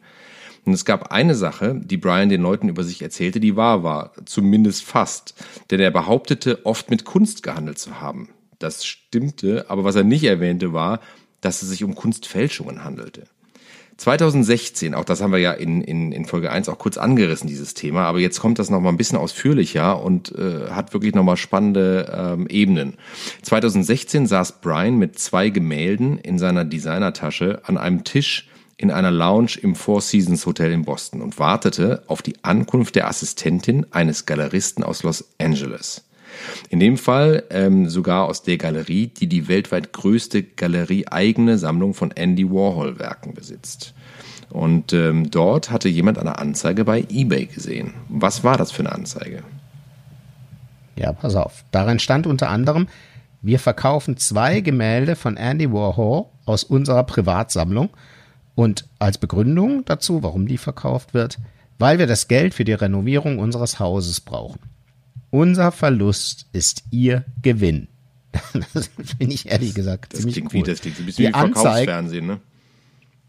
[0.63, 4.11] Und es gab eine Sache, die Brian den Leuten über sich erzählte, die wahr war,
[4.25, 5.33] zumindest fast.
[5.71, 8.29] Denn er behauptete, oft mit Kunst gehandelt zu haben.
[8.59, 10.99] Das stimmte, aber was er nicht erwähnte, war,
[11.41, 13.23] dass es sich um Kunstfälschungen handelte.
[14.01, 17.75] 2016, auch das haben wir ja in, in, in Folge 1 auch kurz angerissen, dieses
[17.75, 22.11] Thema, aber jetzt kommt das nochmal ein bisschen ausführlicher und äh, hat wirklich nochmal spannende
[22.11, 22.95] ähm, Ebenen.
[23.43, 29.51] 2016 saß Brian mit zwei Gemälden in seiner Designertasche an einem Tisch in einer Lounge
[29.61, 34.83] im Four Seasons Hotel in Boston und wartete auf die Ankunft der Assistentin eines Galeristen
[34.83, 36.03] aus Los Angeles.
[36.69, 42.11] In dem Fall ähm, sogar aus der Galerie, die die weltweit größte galerieeigene Sammlung von
[42.11, 43.93] Andy Warhol-Werken besitzt.
[44.49, 47.93] Und ähm, dort hatte jemand eine Anzeige bei eBay gesehen.
[48.09, 49.43] Was war das für eine Anzeige?
[50.95, 51.63] Ja, pass auf.
[51.71, 52.87] Darin stand unter anderem,
[53.41, 57.89] wir verkaufen zwei Gemälde von Andy Warhol aus unserer Privatsammlung.
[58.53, 61.39] Und als Begründung dazu, warum die verkauft wird,
[61.79, 64.59] weil wir das Geld für die Renovierung unseres Hauses brauchen.
[65.31, 67.87] Unser Verlust ist Ihr Gewinn.
[68.73, 70.59] Das finde ich ehrlich gesagt das ziemlich klingt cool.
[70.61, 72.39] wie, das klingt ein bisschen Die wie Verkaufsfernsehen, ne?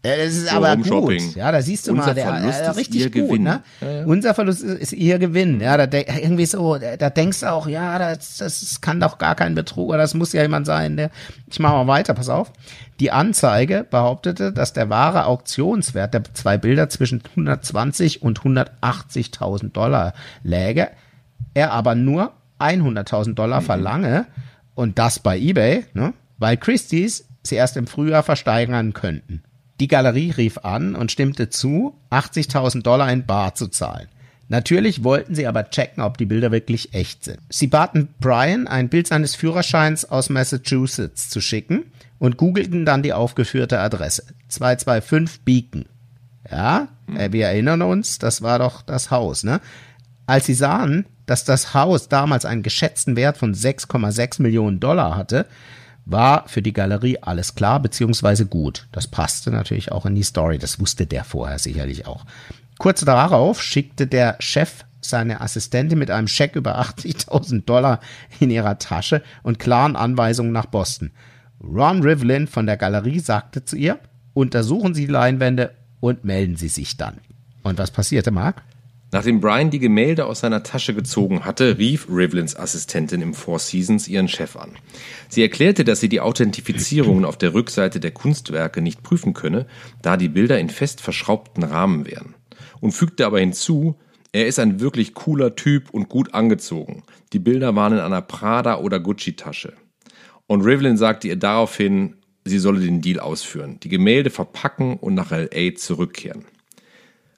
[0.05, 1.35] Ja, das ist So aber gut.
[1.35, 3.43] Ja, da siehst du Unser mal, der, Verlust äh, ist richtig ihr gut, Gewinn.
[3.43, 3.63] ne?
[4.05, 5.61] Unser Verlust ist, ist ihr Gewinn.
[5.61, 9.35] Ja, da irgendwie so, da da denkst du auch, ja, das, das kann doch gar
[9.35, 11.09] kein Betrug, oder das muss ja jemand sein, der.
[11.49, 12.51] Ich mache mal weiter, pass auf.
[12.99, 20.13] Die Anzeige behauptete, dass der wahre Auktionswert der zwei Bilder zwischen 120 und 180.000 Dollar
[20.43, 20.89] läge,
[21.53, 24.25] er aber nur 100.000 Dollar verlange
[24.75, 26.13] und das bei eBay, ne?
[26.37, 29.43] weil Christie's sie erst im Frühjahr versteigern könnten.
[29.79, 34.07] Die Galerie rief an und stimmte zu, 80.000 Dollar in Bar zu zahlen.
[34.49, 37.39] Natürlich wollten sie aber checken, ob die Bilder wirklich echt sind.
[37.49, 41.85] Sie baten Brian, ein Bild seines Führerscheins aus Massachusetts zu schicken
[42.19, 44.23] und googelten dann die aufgeführte Adresse.
[44.49, 45.85] 225 Beacon.
[46.49, 49.59] Ja, äh, wir erinnern uns, das war doch das Haus, ne?
[50.25, 55.45] Als sie sahen, dass das Haus damals einen geschätzten Wert von 6,6 Millionen Dollar hatte,
[56.05, 58.87] war für die Galerie alles klar, beziehungsweise gut.
[58.91, 60.57] Das passte natürlich auch in die Story.
[60.57, 62.25] Das wusste der vorher sicherlich auch.
[62.77, 67.99] Kurz darauf schickte der Chef seine Assistentin mit einem Scheck über 80.000 Dollar
[68.39, 71.11] in ihrer Tasche und klaren Anweisungen nach Boston.
[71.61, 73.99] Ron Rivlin von der Galerie sagte zu ihr,
[74.33, 77.19] untersuchen Sie die Leinwände und melden Sie sich dann.
[77.63, 78.61] Und was passierte, Marc?
[79.13, 84.07] Nachdem Brian die Gemälde aus seiner Tasche gezogen hatte, rief Rivlins Assistentin im Four Seasons
[84.07, 84.71] ihren Chef an.
[85.29, 89.67] Sie erklärte, dass sie die Authentifizierungen auf der Rückseite der Kunstwerke nicht prüfen könne,
[90.01, 92.33] da die Bilder in fest verschraubten Rahmen wären.
[92.81, 93.99] Und fügte aber hinzu,
[94.31, 97.03] er ist ein wirklich cooler Typ und gut angezogen.
[97.33, 99.73] Die Bilder waren in einer Prada- oder Gucci-Tasche.
[100.47, 105.31] Und Rivlin sagte ihr daraufhin, sie solle den Deal ausführen, die Gemälde verpacken und nach
[105.31, 105.75] L.A.
[105.75, 106.45] zurückkehren.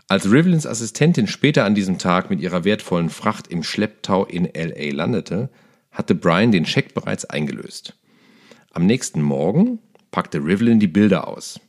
[0.08, 4.94] Als Rivlins Assistentin später an diesem Tag mit ihrer wertvollen Fracht im Schlepptau in LA
[4.94, 5.50] landete,
[5.92, 7.96] hatte Brian den Scheck bereits eingelöst.
[8.72, 9.80] Am nächsten Morgen
[10.12, 11.60] packte Rivlin die Bilder aus.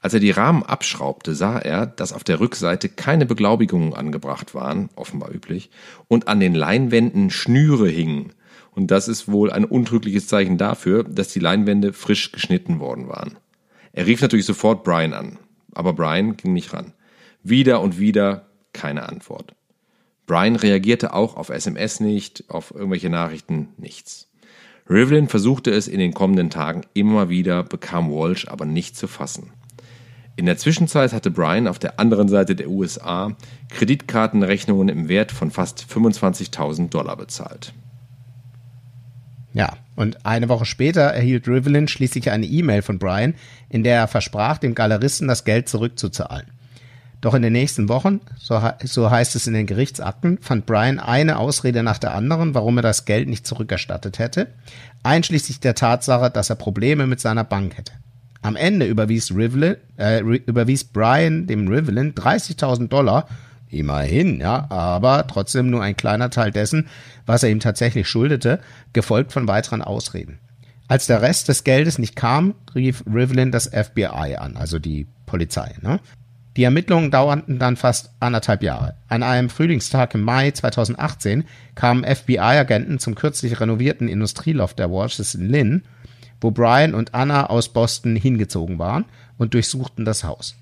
[0.00, 4.88] Als er die Rahmen abschraubte, sah er, dass auf der Rückseite keine Beglaubigungen angebracht waren,
[4.94, 5.68] offenbar üblich,
[6.06, 8.32] und an den Leinwänden Schnüre hingen.
[8.70, 13.38] Und das ist wohl ein untrügliches Zeichen dafür, dass die Leinwände frisch geschnitten worden waren.
[13.92, 15.40] Er rief natürlich sofort Brian an,
[15.74, 16.92] aber Brian ging nicht ran.
[17.42, 19.54] Wieder und wieder keine Antwort.
[20.26, 24.28] Brian reagierte auch auf SMS nicht, auf irgendwelche Nachrichten nichts.
[24.88, 29.52] Rivlin versuchte es in den kommenden Tagen immer wieder, bekam Walsh aber nicht zu fassen.
[30.36, 33.36] In der Zwischenzeit hatte Brian auf der anderen Seite der USA
[33.68, 37.74] Kreditkartenrechnungen im Wert von fast 25.000 Dollar bezahlt.
[39.52, 43.34] Ja, und eine Woche später erhielt Rivlin schließlich eine E-Mail von Brian,
[43.68, 46.46] in der er versprach, dem Galeristen das Geld zurückzuzahlen.
[47.22, 51.38] Doch in den nächsten Wochen, so, so heißt es in den Gerichtsakten, fand Brian eine
[51.38, 54.48] Ausrede nach der anderen, warum er das Geld nicht zurückerstattet hätte,
[55.04, 57.92] einschließlich der Tatsache, dass er Probleme mit seiner Bank hätte.
[58.42, 63.28] Am Ende überwies, Rivlin, äh, überwies Brian dem Rivlin 30.000 Dollar,
[63.68, 66.88] immerhin, ja, aber trotzdem nur ein kleiner Teil dessen,
[67.24, 68.58] was er ihm tatsächlich schuldete,
[68.92, 70.40] gefolgt von weiteren Ausreden.
[70.88, 75.76] Als der Rest des Geldes nicht kam, rief Rivlin das FBI an, also die Polizei.
[75.80, 76.00] Ne?
[76.56, 78.94] Die Ermittlungen dauerten dann fast anderthalb Jahre.
[79.08, 85.48] An einem Frühlingstag im Mai 2018 kamen FBI-Agenten zum kürzlich renovierten Industrieloft der Walshes in
[85.48, 85.84] Lynn,
[86.40, 89.06] wo Brian und Anna aus Boston hingezogen waren
[89.38, 90.56] und durchsuchten das Haus.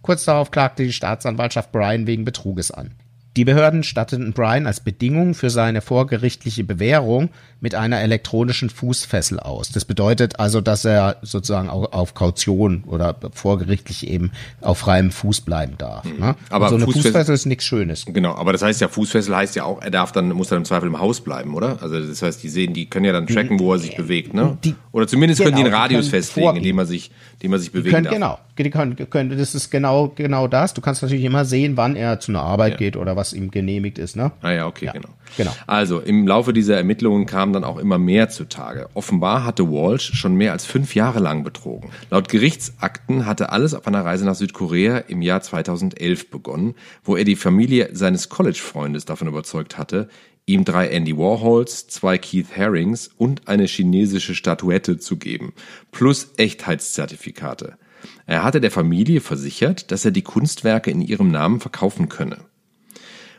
[0.00, 2.92] Kurz darauf klagte die Staatsanwaltschaft Brian wegen Betruges an.
[3.36, 9.70] Die Behörden statteten Brian als Bedingung für seine vorgerichtliche Bewährung mit einer elektronischen Fußfessel aus.
[9.70, 15.74] Das bedeutet also, dass er sozusagen auf Kaution oder vorgerichtlich eben auf freiem Fuß bleiben
[15.78, 16.04] darf.
[16.04, 16.36] Ne?
[16.50, 18.04] Aber Und so eine Fußfessel- Fußfessel ist nichts Schönes.
[18.06, 20.64] Genau, aber das heißt ja, Fußfessel heißt ja auch, er darf dann, muss dann im
[20.64, 21.82] Zweifel im Haus bleiben, oder?
[21.82, 24.58] Also das heißt, die sehen, die können ja dann tracken, wo er sich bewegt, ne?
[24.62, 26.62] Die, Oder zumindest Genau, können die einen die Radius festlegen, vorgeben.
[26.64, 28.14] indem man sich, indem man sich bewegen können, darf.
[28.14, 30.72] genau, die können, können, das ist genau, genau das.
[30.72, 32.78] Du kannst natürlich immer sehen, wann er zu einer Arbeit Ja.
[32.78, 34.30] geht oder was ihm genehmigt ist, ne?
[34.40, 35.08] Ah ja, okay, Ja, genau.
[35.36, 35.50] genau.
[35.66, 38.88] Also im Laufe dieser Ermittlungen kam dann auch immer mehr zutage.
[38.94, 41.90] Offenbar hatte Walsh schon mehr als fünf Jahre lang betrogen.
[42.10, 47.24] Laut Gerichtsakten hatte alles auf einer Reise nach Südkorea im Jahr 2011 begonnen, wo er
[47.24, 50.08] die Familie seines College-Freundes davon überzeugt hatte,
[50.46, 55.52] ihm drei Andy Warhols, zwei Keith Herrings und eine chinesische Statuette zu geben,
[55.90, 57.78] plus Echtheitszertifikate.
[58.26, 62.38] Er hatte der Familie versichert, dass er die Kunstwerke in ihrem Namen verkaufen könne.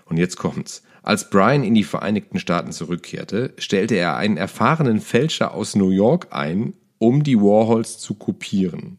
[0.06, 0.84] Und jetzt kommt's.
[1.04, 6.28] Als Brian in die Vereinigten Staaten zurückkehrte, stellte er einen erfahrenen Fälscher aus New York
[6.32, 8.98] ein, um die Warhols zu kopieren.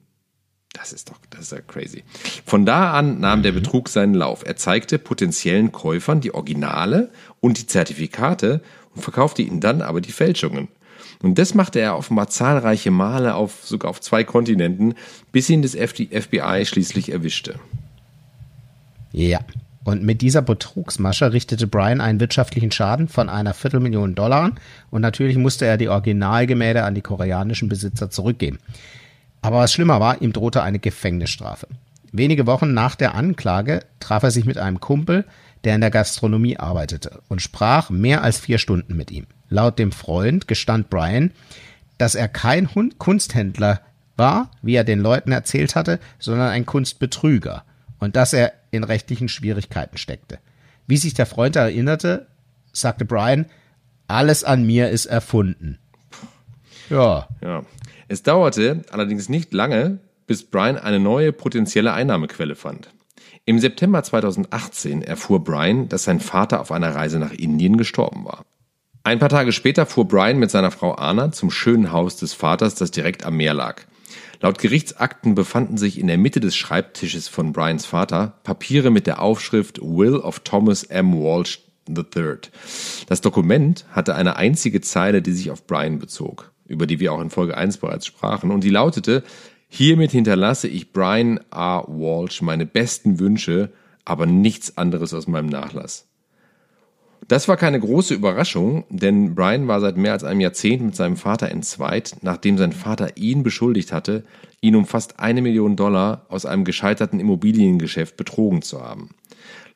[0.76, 2.04] Das ist doch, das ist ja crazy.
[2.44, 4.44] Von da an nahm der Betrug seinen Lauf.
[4.44, 7.10] Er zeigte potenziellen Käufern die Originale
[7.40, 8.60] und die Zertifikate
[8.94, 10.68] und verkaufte ihnen dann aber die Fälschungen.
[11.22, 14.94] Und das machte er offenbar zahlreiche Male auf, sogar auf zwei Kontinenten,
[15.32, 17.58] bis ihn das FBI schließlich erwischte.
[19.12, 19.40] Ja.
[19.84, 24.60] Und mit dieser Betrugsmasche richtete Brian einen wirtschaftlichen Schaden von einer Viertelmillion Dollar an
[24.90, 28.58] und natürlich musste er die Originalgemälde an die koreanischen Besitzer zurückgeben.
[29.46, 31.68] Aber was schlimmer war, ihm drohte eine Gefängnisstrafe.
[32.10, 35.24] Wenige Wochen nach der Anklage traf er sich mit einem Kumpel,
[35.62, 39.28] der in der Gastronomie arbeitete und sprach mehr als vier Stunden mit ihm.
[39.48, 41.30] Laut dem Freund gestand Brian,
[41.96, 43.82] dass er kein Hund Kunsthändler
[44.16, 47.62] war, wie er den Leuten erzählt hatte, sondern ein Kunstbetrüger
[48.00, 50.40] und dass er in rechtlichen Schwierigkeiten steckte.
[50.88, 52.26] Wie sich der Freund erinnerte,
[52.72, 53.46] sagte Brian,
[54.08, 55.78] alles an mir ist erfunden.
[56.90, 57.64] Ja, Ja.
[58.08, 62.90] Es dauerte allerdings nicht lange, bis Brian eine neue potenzielle Einnahmequelle fand.
[63.44, 68.44] Im September 2018 erfuhr Brian, dass sein Vater auf einer Reise nach Indien gestorben war.
[69.04, 72.74] Ein paar Tage später fuhr Brian mit seiner Frau Anna zum schönen Haus des Vaters,
[72.74, 73.82] das direkt am Meer lag.
[74.40, 79.22] Laut Gerichtsakten befanden sich in der Mitte des Schreibtisches von Brians Vater Papiere mit der
[79.22, 81.14] Aufschrift Will of Thomas M.
[81.14, 82.38] Walsh III.
[83.08, 87.20] Das Dokument hatte eine einzige Zeile, die sich auf Brian bezog, über die wir auch
[87.20, 89.22] in Folge 1 bereits sprachen, und die lautete,
[89.68, 91.82] hiermit hinterlasse ich Brian A.
[91.86, 93.70] Walsh meine besten Wünsche,
[94.04, 96.06] aber nichts anderes aus meinem Nachlass.
[97.28, 101.16] Das war keine große Überraschung, denn Brian war seit mehr als einem Jahrzehnt mit seinem
[101.16, 104.24] Vater entzweit, nachdem sein Vater ihn beschuldigt hatte,
[104.60, 109.10] ihn um fast eine Million Dollar aus einem gescheiterten Immobiliengeschäft betrogen zu haben.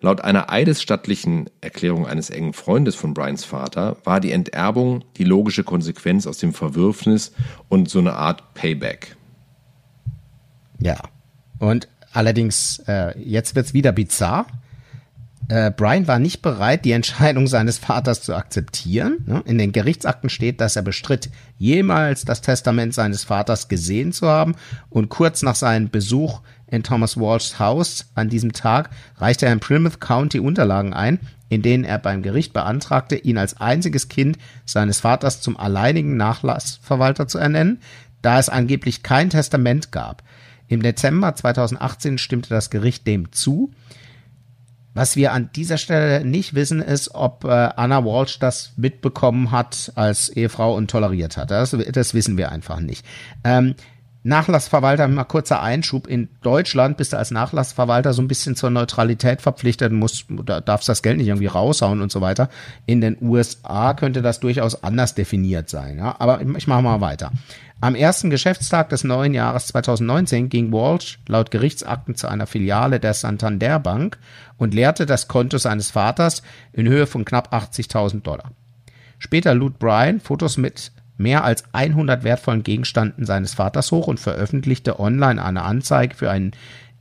[0.03, 5.63] Laut einer eidesstattlichen Erklärung eines engen Freundes von Brians Vater war die Enterbung die logische
[5.63, 7.33] Konsequenz aus dem Verwürfnis
[7.69, 9.17] und so eine Art Payback.
[10.79, 10.97] ja.
[11.59, 14.47] Und allerdings, äh, jetzt wird's wieder bizarr.
[15.51, 19.25] Äh, Brian war nicht bereit, die Entscheidung seines Vaters zu akzeptieren.
[19.27, 19.43] Ne?
[19.47, 24.55] In den Gerichtsakten steht, dass er bestritt, jemals das Testament seines Vaters gesehen zu haben.
[24.91, 29.59] Und kurz nach seinem Besuch in Thomas Walshs Haus an diesem Tag reichte er in
[29.59, 35.01] Plymouth County Unterlagen ein, in denen er beim Gericht beantragte, ihn als einziges Kind seines
[35.01, 37.81] Vaters zum alleinigen Nachlassverwalter zu ernennen,
[38.23, 40.23] da es angeblich kein Testament gab.
[40.69, 43.73] Im Dezember 2018 stimmte das Gericht dem zu.
[44.93, 49.93] Was wir an dieser Stelle nicht wissen, ist, ob äh, Anna Walsh das mitbekommen hat
[49.95, 51.51] als Ehefrau und toleriert hat.
[51.51, 53.05] Das, das wissen wir einfach nicht.
[53.45, 53.75] Ähm,
[54.23, 56.07] Nachlassverwalter, mal kurzer Einschub.
[56.07, 60.91] In Deutschland bist du als Nachlassverwalter so ein bisschen zur Neutralität verpflichtet, musst, da darfst
[60.91, 62.51] das Geld nicht irgendwie raushauen und so weiter.
[62.85, 65.97] In den USA könnte das durchaus anders definiert sein.
[65.97, 66.17] Ja?
[66.19, 67.33] Aber ich mache mal weiter.
[67.81, 73.15] Am ersten Geschäftstag des neuen Jahres 2019 ging Walsh laut Gerichtsakten zu einer Filiale der
[73.15, 74.19] Santander Bank
[74.59, 76.43] und leerte das Konto seines Vaters
[76.75, 78.51] in Höhe von knapp 80.000 Dollar.
[79.19, 84.99] Später lud Brian Fotos mit mehr als 100 wertvollen Gegenständen seines Vaters hoch und veröffentlichte
[84.99, 86.53] online eine Anzeige für einen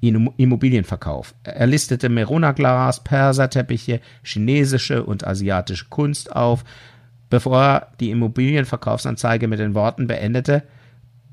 [0.01, 1.33] Immobilienverkauf.
[1.43, 6.63] Er listete Merona-Glas, Perserteppiche, chinesische und asiatische Kunst auf,
[7.29, 10.63] bevor er die Immobilienverkaufsanzeige mit den Worten beendete,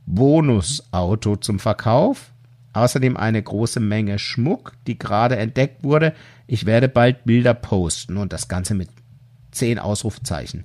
[0.07, 2.31] Bonusauto zum Verkauf,
[2.72, 6.12] außerdem eine große Menge Schmuck, die gerade entdeckt wurde.
[6.46, 8.88] Ich werde bald Bilder posten und das Ganze mit
[9.51, 10.64] zehn Ausrufezeichen.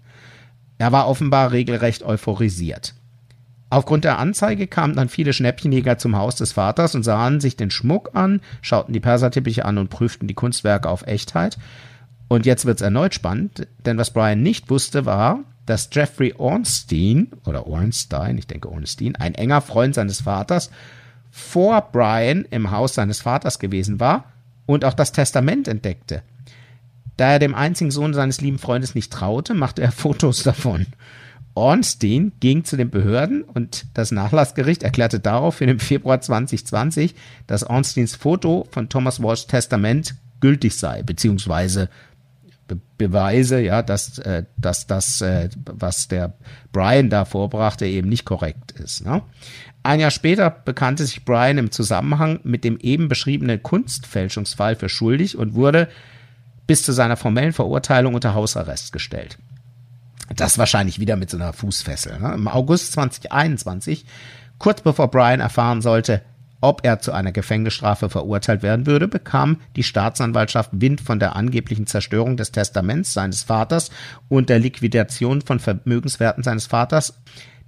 [0.81, 2.95] Er war offenbar regelrecht euphorisiert.
[3.69, 7.69] Aufgrund der Anzeige kamen dann viele Schnäppchenjäger zum Haus des Vaters und sahen sich den
[7.69, 11.59] Schmuck an, schauten die Perserteppiche an und prüften die Kunstwerke auf Echtheit.
[12.29, 17.67] Und jetzt wird's erneut spannend, denn was Brian nicht wusste, war, dass Jeffrey Ornstein oder
[17.67, 20.71] Ornstein, ich denke Ornstein, ein enger Freund seines Vaters,
[21.29, 24.31] vor Brian im Haus seines Vaters gewesen war
[24.65, 26.23] und auch das Testament entdeckte.
[27.17, 30.87] Da er dem einzigen Sohn seines lieben Freundes nicht traute, machte er Fotos davon.
[31.53, 37.13] Ornstein ging zu den Behörden und das Nachlassgericht erklärte daraufhin im Februar 2020,
[37.47, 41.89] dass Ornsteins Foto von Thomas Walshs Testament gültig sei, beziehungsweise
[42.67, 46.33] Be Beweise, ja, dass, äh, dass das, äh, was der
[46.71, 49.03] Brian da vorbrachte, eben nicht korrekt ist.
[49.03, 49.23] Ne?
[49.83, 55.35] Ein Jahr später bekannte sich Brian im Zusammenhang mit dem eben beschriebenen Kunstfälschungsfall für schuldig
[55.37, 55.89] und wurde
[56.67, 59.37] bis zu seiner formellen Verurteilung unter Hausarrest gestellt.
[60.35, 62.19] Das wahrscheinlich wieder mit so einer Fußfessel.
[62.19, 62.33] Ne?
[62.33, 64.05] Im August 2021,
[64.57, 66.21] kurz bevor Brian erfahren sollte,
[66.61, 71.87] ob er zu einer Gefängnisstrafe verurteilt werden würde, bekam die Staatsanwaltschaft Wind von der angeblichen
[71.87, 73.89] Zerstörung des Testaments seines Vaters
[74.29, 77.19] und der Liquidation von Vermögenswerten seines Vaters.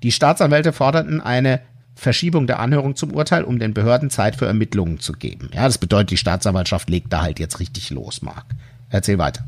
[0.04, 1.62] Die Staatsanwälte forderten eine
[1.96, 5.50] Verschiebung der Anhörung zum Urteil, um den Behörden Zeit für Ermittlungen zu geben.
[5.54, 8.46] Ja, das bedeutet, die Staatsanwaltschaft legt da halt jetzt richtig los, Mark.
[8.94, 9.44] Erzähl weiter.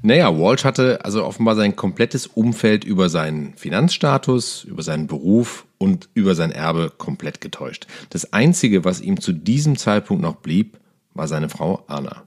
[0.00, 6.08] Naja, Walsh hatte also offenbar sein komplettes Umfeld über seinen Finanzstatus, über seinen Beruf und
[6.14, 7.86] über sein Erbe komplett getäuscht.
[8.08, 10.78] Das Einzige, was ihm zu diesem Zeitpunkt noch blieb,
[11.12, 12.22] war seine Frau Anna.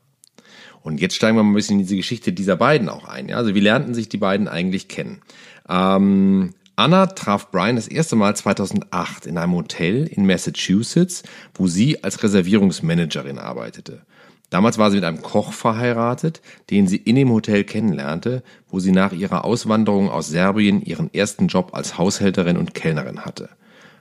[0.82, 3.30] Und jetzt steigen wir mal ein bisschen in diese Geschichte dieser beiden auch ein.
[3.30, 3.38] Ja?
[3.38, 5.22] Also wie lernten sich die beiden eigentlich kennen?
[5.67, 11.24] Ähm, Anna traf Brian das erste Mal 2008 in einem Hotel in Massachusetts,
[11.55, 14.03] wo sie als Reservierungsmanagerin arbeitete.
[14.49, 18.91] Damals war sie mit einem Koch verheiratet, den sie in dem Hotel kennenlernte, wo sie
[18.91, 23.49] nach ihrer Auswanderung aus Serbien ihren ersten Job als Haushälterin und Kellnerin hatte.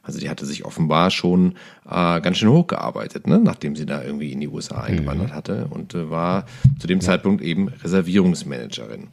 [0.09, 3.39] Also die hatte sich offenbar schon äh, ganz schön hochgearbeitet, ne?
[3.39, 5.35] nachdem sie da irgendwie in die USA eingewandert mhm.
[5.35, 6.47] hatte und äh, war
[6.79, 7.03] zu dem.
[7.03, 9.09] Zeitpunkt eben Reservierungsmanagerin.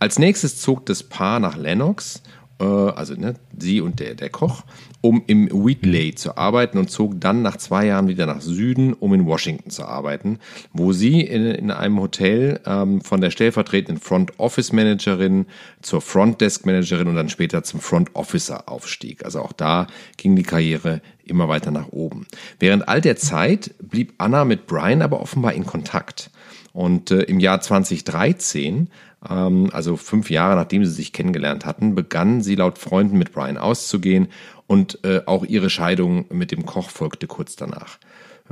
[0.00, 2.22] Als nächstes zog das Paar nach Lennox
[2.64, 4.64] also ne, sie und der, der Koch,
[5.00, 9.14] um im Wheatley zu arbeiten und zog dann nach zwei Jahren wieder nach Süden, um
[9.14, 10.38] in Washington zu arbeiten,
[10.72, 15.46] wo sie in, in einem Hotel ähm, von der stellvertretenden Front Office Managerin
[15.80, 19.24] zur Front Desk Managerin und dann später zum Front Officer aufstieg.
[19.24, 19.86] Also auch da
[20.16, 22.26] ging die Karriere immer weiter nach oben.
[22.58, 26.30] Während all der Zeit blieb Anna mit Brian aber offenbar in Kontakt.
[26.72, 28.88] Und äh, im Jahr 2013 ähm,
[29.20, 34.28] also fünf Jahre nachdem sie sich kennengelernt hatten, begann sie laut Freunden mit Brian auszugehen
[34.66, 37.98] und äh, auch ihre Scheidung mit dem Koch folgte kurz danach.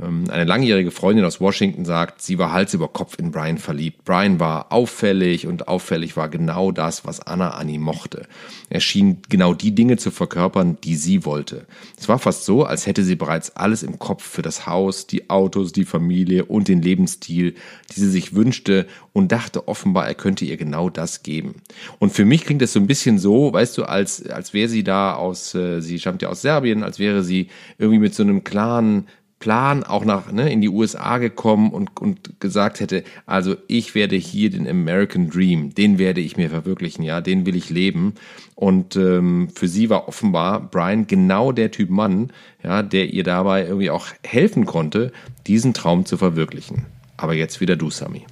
[0.01, 4.05] Ähm, eine langjährige Freundin aus Washington sagt, sie war Hals über Kopf in Brian verliebt.
[4.05, 8.27] Brian war auffällig und auffällig war genau das, was Anna an ihm mochte.
[8.69, 11.65] Er schien genau die Dinge zu verkörpern, die sie wollte.
[11.97, 15.29] Es war fast so, als hätte sie bereits alles im Kopf für das Haus, die
[15.29, 17.55] Autos, die Familie und den Lebensstil,
[17.91, 21.55] die sie sich wünschte und dachte offenbar, er könnte ihr genau das geben.
[21.97, 24.83] Und für mich klingt es so ein bisschen so, weißt du, als, als wäre sie
[24.83, 27.47] da aus, äh, sie stammt ja aus Serbien, als wäre sie
[27.77, 29.07] irgendwie mit so einem klaren
[29.39, 34.17] Plan auch nach ne, in die USA gekommen und, und gesagt hätte, also ich werde
[34.17, 38.15] hier den American Dream, den werde ich mir verwirklichen, ja, den will ich leben.
[38.55, 42.31] Und ähm, für sie war offenbar Brian genau der Typ Mann,
[42.63, 45.13] ja, der ihr dabei irgendwie auch helfen konnte,
[45.47, 46.85] diesen Traum zu verwirklichen.
[47.15, 48.25] Aber jetzt wieder du, Sami.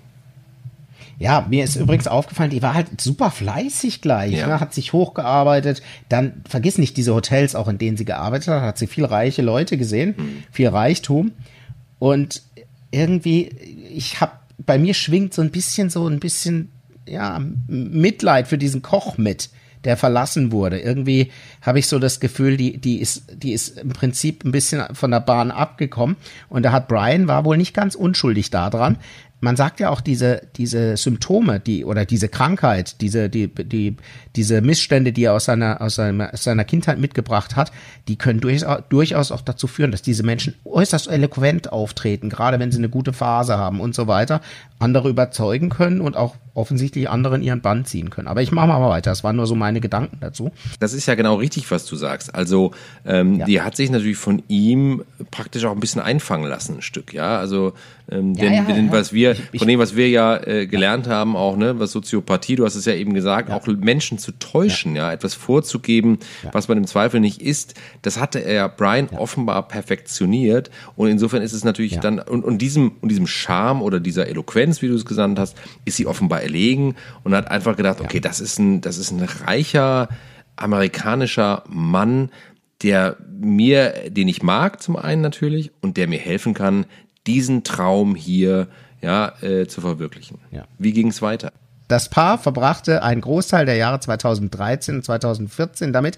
[1.20, 4.48] Ja, mir ist übrigens aufgefallen, die war halt super fleißig gleich, ja.
[4.48, 4.60] ne?
[4.60, 5.82] hat sich hochgearbeitet.
[6.10, 9.42] Dann vergiss nicht diese Hotels, auch in denen sie gearbeitet hat, hat sie viel reiche
[9.42, 10.44] Leute gesehen, mhm.
[10.52, 11.32] viel Reichtum.
[11.98, 12.44] Und
[12.92, 13.50] irgendwie,
[13.92, 16.72] ich hab, bei mir schwingt so ein bisschen so ein bisschen,
[17.08, 19.50] ja, Mitleid für diesen Koch mit
[19.84, 20.80] der verlassen wurde.
[20.80, 24.84] Irgendwie habe ich so das Gefühl, die, die ist, die ist im Prinzip ein bisschen
[24.94, 26.18] von der Bahn abgekommen.
[26.50, 28.98] Und da hat Brian war wohl nicht ganz unschuldig daran,
[29.40, 33.96] man sagt ja auch diese diese Symptome, die oder diese Krankheit, diese die die
[34.36, 37.72] diese Missstände, die er aus seiner aus seiner, aus seiner Kindheit mitgebracht hat,
[38.08, 42.72] die können durchaus, durchaus auch dazu führen, dass diese Menschen äußerst eloquent auftreten, gerade wenn
[42.72, 44.42] sie eine gute Phase haben und so weiter,
[44.80, 48.28] andere überzeugen können und auch offensichtlich andere in ihren Bann ziehen können.
[48.28, 49.12] Aber ich mache mal weiter.
[49.12, 50.52] Das waren nur so meine Gedanken dazu.
[50.80, 52.34] Das ist ja genau richtig, was du sagst.
[52.34, 52.72] Also
[53.06, 53.46] ähm, ja.
[53.46, 57.14] die hat sich natürlich von ihm praktisch auch ein bisschen einfangen lassen, ein Stück.
[57.14, 57.74] Ja, also
[58.10, 61.08] ähm, ja, denn, ja, denn was wir ich, von dem, was wir ja äh, gelernt
[61.08, 64.96] haben, auch ne, was Soziopathie, du hast es ja eben gesagt, auch Menschen zu täuschen,
[64.96, 66.18] ja, etwas vorzugeben,
[66.54, 67.76] was man im Zweifel nicht ist.
[68.02, 72.94] Das hatte er Brian offenbar perfektioniert und insofern ist es natürlich dann und, und diesem
[73.02, 75.56] und diesem Charme oder dieser Eloquenz, wie du es genannt hast,
[75.86, 79.24] ist sie offenbar erlegen und hat einfach gedacht, okay, das ist ein, das ist ein
[79.24, 80.10] reicher
[80.56, 82.30] amerikanischer Mann,
[82.82, 86.86] der mir, den ich mag zum einen natürlich und der mir helfen kann,
[87.26, 88.68] diesen Traum hier
[89.02, 90.40] ja äh, zu verwirklichen.
[90.52, 90.66] Ja.
[90.78, 91.52] Wie ging es weiter?
[91.88, 96.18] Das Paar verbrachte einen Großteil der Jahre 2013 und 2014 damit,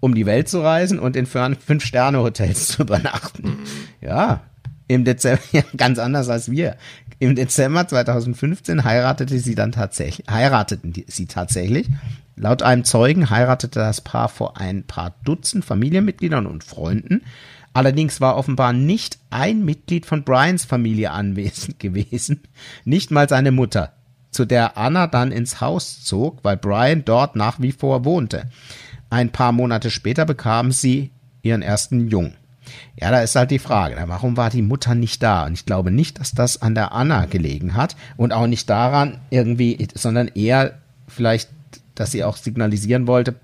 [0.00, 3.48] um die Welt zu reisen und in Fünf-Sterne-Hotels zu übernachten.
[3.48, 3.58] Mhm.
[4.00, 4.42] Ja,
[4.88, 6.76] Im Dezember, ja, ganz anders als wir.
[7.18, 11.88] Im Dezember 2015 heiratete sie dann tatsächlich, heirateten die, sie tatsächlich.
[12.36, 17.22] Laut einem Zeugen heiratete das Paar vor ein paar Dutzend Familienmitgliedern und Freunden.
[17.74, 22.40] Allerdings war offenbar nicht ein Mitglied von Brians Familie anwesend gewesen,
[22.84, 23.92] nicht mal seine Mutter,
[24.30, 28.50] zu der Anna dann ins Haus zog, weil Brian dort nach wie vor wohnte.
[29.10, 31.12] Ein paar Monate später bekam sie
[31.42, 32.34] ihren ersten Jungen.
[32.96, 35.46] Ja, da ist halt die Frage, warum war die Mutter nicht da?
[35.46, 39.20] Und ich glaube nicht, dass das an der Anna gelegen hat und auch nicht daran
[39.30, 40.74] irgendwie, sondern eher
[41.08, 41.50] vielleicht,
[41.94, 43.34] dass sie auch signalisieren wollte,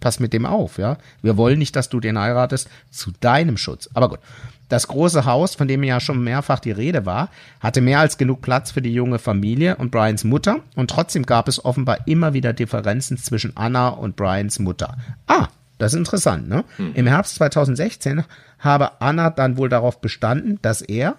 [0.00, 0.98] pass mit dem auf, ja.
[1.22, 3.88] Wir wollen nicht, dass du den heiratest zu deinem Schutz.
[3.94, 4.20] Aber gut.
[4.68, 8.42] Das große Haus, von dem ja schon mehrfach die Rede war, hatte mehr als genug
[8.42, 12.52] Platz für die junge Familie und Brians Mutter und trotzdem gab es offenbar immer wieder
[12.52, 14.98] Differenzen zwischen Anna und Brians Mutter.
[15.26, 15.48] Ah,
[15.78, 16.64] das ist interessant, ne?
[16.76, 16.92] Hm.
[16.94, 18.24] Im Herbst 2016
[18.58, 21.16] habe Anna dann wohl darauf bestanden, dass er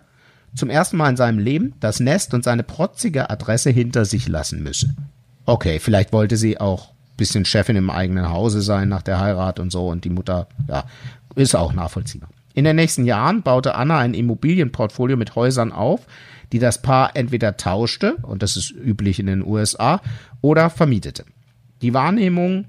[0.56, 4.64] zum ersten Mal in seinem Leben das Nest und seine protzige Adresse hinter sich lassen
[4.64, 4.96] müsse.
[5.46, 9.72] Okay, vielleicht wollte sie auch bisschen Chefin im eigenen Hause sein nach der Heirat und
[9.72, 10.86] so und die Mutter, ja,
[11.36, 12.30] ist auch nachvollziehbar.
[12.54, 16.08] In den nächsten Jahren baute Anna ein Immobilienportfolio mit Häusern auf,
[16.52, 20.02] die das Paar entweder tauschte, und das ist üblich in den USA,
[20.42, 21.26] oder vermietete.
[21.82, 22.66] Die Wahrnehmung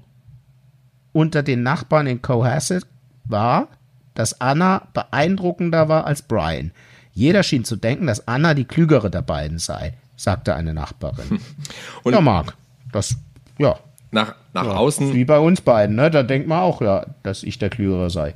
[1.13, 2.85] unter den Nachbarn in Cohasset
[3.25, 3.67] war,
[4.13, 6.71] dass Anna beeindruckender war als Brian.
[7.13, 11.39] Jeder schien zu denken, dass Anna die klügere der beiden sei, sagte eine Nachbarin.
[12.03, 12.55] Und ja, Marc,
[12.91, 13.15] das,
[13.57, 13.77] ja.
[14.13, 15.13] Nach, nach ja, außen.
[15.13, 16.11] Wie bei uns beiden, ne?
[16.11, 18.33] Da denkt man auch, ja, dass ich der Klügere sei.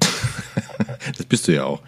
[1.17, 1.81] das bist du ja auch.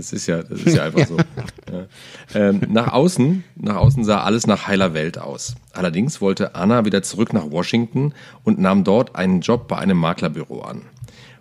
[0.00, 1.16] Das ist ja, das ist ja einfach so.
[1.70, 1.86] Ja.
[2.34, 5.54] Ähm, nach außen, nach außen sah alles nach heiler Welt aus.
[5.72, 10.62] Allerdings wollte Anna wieder zurück nach Washington und nahm dort einen Job bei einem Maklerbüro
[10.62, 10.82] an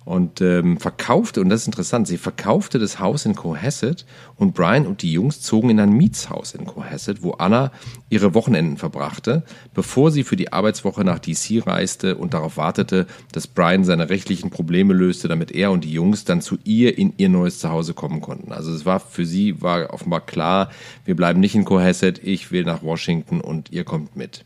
[0.06, 4.88] und ähm, verkaufte, und das ist interessant, sie verkaufte das Haus in Cohasset und Brian
[4.88, 7.72] und die Jungs zogen in ein Mietshaus in Cohasset, wo Anna
[8.10, 9.44] ihre Wochenenden verbrachte,
[9.74, 14.50] bevor sie für die Arbeitswoche nach DC reiste und darauf wartete, dass Brian seine rechtlichen
[14.50, 18.22] Probleme löste, damit er und die Jungs dann zu ihr in ihr neues Zuhause kommen
[18.22, 18.52] konnten.
[18.52, 20.70] Also es war für sie war offenbar klar,
[21.06, 24.46] wir bleiben nicht in Cohasset, ich will nach Washington und ihr kommt mit.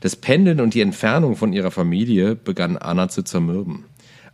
[0.00, 3.84] Das Pendeln und die Entfernung von ihrer Familie begann Anna zu zermürben.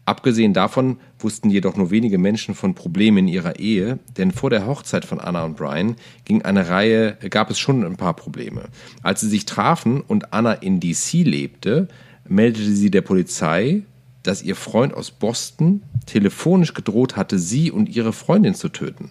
[0.06, 4.64] Abgesehen davon wussten jedoch nur wenige Menschen von Problemen in ihrer Ehe, denn vor der
[4.64, 8.68] Hochzeit von Anna und Brian ging eine Reihe, gab es schon ein paar Probleme.
[9.02, 11.88] Als sie sich trafen und Anna in DC lebte,
[12.28, 13.82] meldete sie der Polizei,
[14.22, 19.10] dass ihr Freund aus Boston telefonisch gedroht hatte, sie und ihre Freundin zu töten.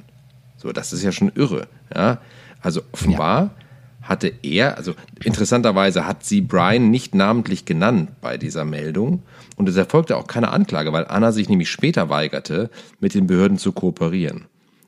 [0.55, 1.67] So, das ist ja schon irre.
[1.93, 2.21] Ja?
[2.61, 3.64] Also offenbar ja
[4.06, 4.93] hatte er, also
[5.24, 9.24] interessanterweise hat sie Brian nicht namentlich genannt bei dieser Meldung
[9.58, 13.58] und es erfolgte auch keine Anklage, weil Anna sich nämlich später weigerte, mit den Behörden
[13.58, 14.45] zu kooperieren.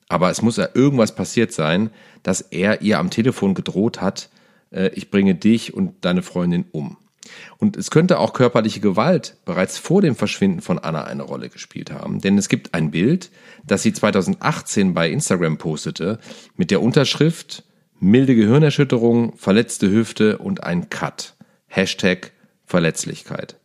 [0.07, 1.89] Aber es muss ja irgendwas passiert sein,
[2.23, 4.29] dass er ihr am Telefon gedroht hat,
[4.71, 6.97] äh, ich bringe dich und deine Freundin um.
[7.57, 11.91] Und es könnte auch körperliche Gewalt bereits vor dem Verschwinden von Anna eine Rolle gespielt
[11.91, 13.31] haben, denn es gibt ein Bild,
[13.65, 16.19] das sie 2018 bei Instagram postete,
[16.55, 17.63] mit der Unterschrift
[17.99, 21.35] milde Gehirnerschütterung, verletzte Hüfte und ein Cut.
[21.67, 22.31] Hashtag
[22.65, 23.57] Verletzlichkeit.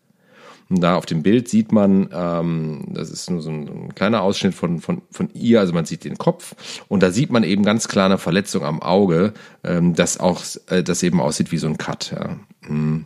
[0.68, 4.22] Und da auf dem Bild sieht man, ähm, das ist nur so ein, ein, kleiner
[4.22, 6.54] Ausschnitt von, von, von ihr, also man sieht den Kopf
[6.88, 10.82] und da sieht man eben ganz klar eine Verletzung am Auge, ähm, das auch, äh,
[10.82, 12.12] das eben aussieht wie so ein Cut.
[12.12, 12.38] Ja.
[12.66, 13.04] Mhm.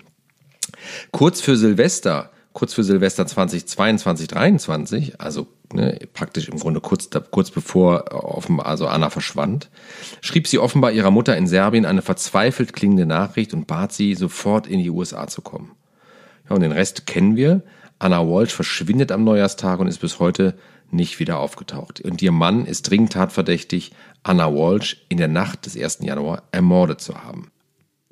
[1.10, 7.50] Kurz für Silvester, kurz für Silvester 2022, 2023, also ne, praktisch im Grunde kurz, kurz
[7.50, 9.68] bevor offenbar, also Anna verschwand,
[10.22, 14.66] schrieb sie offenbar ihrer Mutter in Serbien eine verzweifelt klingende Nachricht und bat sie, sofort
[14.66, 15.72] in die USA zu kommen.
[16.48, 17.60] Ja, und den Rest kennen wir.
[17.98, 20.54] Anna Walsh verschwindet am Neujahrstag und ist bis heute
[20.90, 22.00] nicht wieder aufgetaucht.
[22.00, 23.92] Und ihr Mann ist dringend tatverdächtig,
[24.22, 25.98] Anna Walsh in der Nacht des 1.
[26.00, 27.50] Januar ermordet zu haben.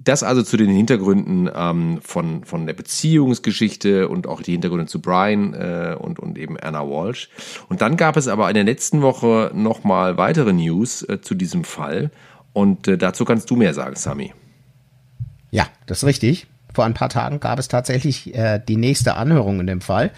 [0.05, 5.01] Das also zu den Hintergründen ähm, von, von der Beziehungsgeschichte und auch die Hintergründe zu
[5.01, 7.31] Brian äh, und, und eben Anna Walsh.
[7.71, 11.65] Und dann gab es aber in der letzten Woche nochmal weitere News äh, zu diesem
[11.65, 12.11] Fall.
[12.53, 14.35] Und äh, dazu kannst du mehr sagen, Sami.
[15.51, 16.47] Ja, das ist richtig.
[16.75, 20.11] Vor ein paar Tagen gab es tatsächlich äh, die nächste Anhörung in dem Fall.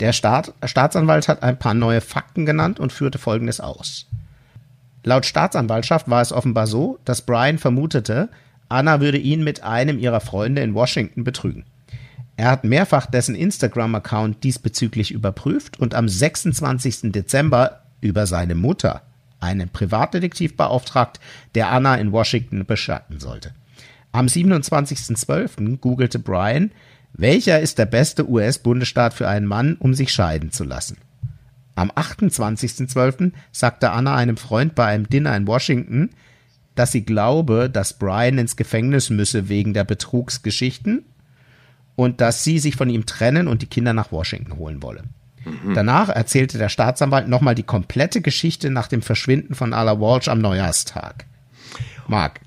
[0.00, 4.06] Der Staat, Staatsanwalt hat ein paar neue Fakten genannt und führte Folgendes aus.
[5.02, 8.28] Laut Staatsanwaltschaft war es offenbar so, dass Brian vermutete,
[8.70, 11.64] Anna würde ihn mit einem ihrer Freunde in Washington betrügen.
[12.36, 17.12] Er hat mehrfach dessen Instagram-Account diesbezüglich überprüft und am 26.
[17.12, 19.02] Dezember über seine Mutter
[19.40, 21.20] einen Privatdetektiv beauftragt,
[21.54, 23.52] der Anna in Washington beschatten sollte.
[24.12, 25.78] Am 27.12.
[25.78, 26.70] googelte Brian,
[27.12, 30.96] welcher ist der beste US-Bundesstaat für einen Mann, um sich scheiden zu lassen?
[31.74, 33.32] Am 28.12.
[33.52, 36.10] sagte Anna einem Freund bei einem Dinner in Washington,
[36.74, 41.04] dass sie glaube, dass Brian ins Gefängnis müsse wegen der Betrugsgeschichten
[41.96, 45.04] und dass sie sich von ihm trennen und die Kinder nach Washington holen wolle.
[45.44, 45.74] Mhm.
[45.74, 50.38] Danach erzählte der Staatsanwalt nochmal die komplette Geschichte nach dem Verschwinden von Ala Walsh am
[50.40, 51.26] Neujahrstag.
[52.06, 52.40] Mark,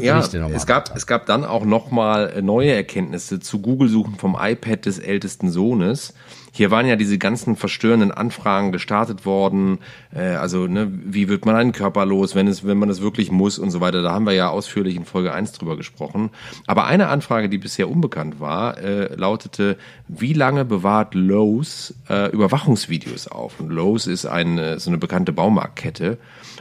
[0.00, 4.98] ja, es gab, es gab dann auch nochmal neue Erkenntnisse zu Google-Suchen vom iPad des
[4.98, 6.14] ältesten Sohnes.
[6.52, 9.78] Hier waren ja diese ganzen verstörenden Anfragen gestartet worden.
[10.14, 13.30] Äh, also, ne, wie wird man einen Körper los, wenn, es, wenn man es wirklich
[13.30, 14.02] muss und so weiter.
[14.02, 16.30] Da haben wir ja ausführlich in Folge 1 drüber gesprochen.
[16.66, 19.76] Aber eine Anfrage, die bisher unbekannt war, äh, lautete,
[20.08, 23.60] wie lange bewahrt Lowe's äh, Überwachungsvideos auf?
[23.60, 26.18] Und Lowe's ist eine, so eine bekannte Baumarktkette.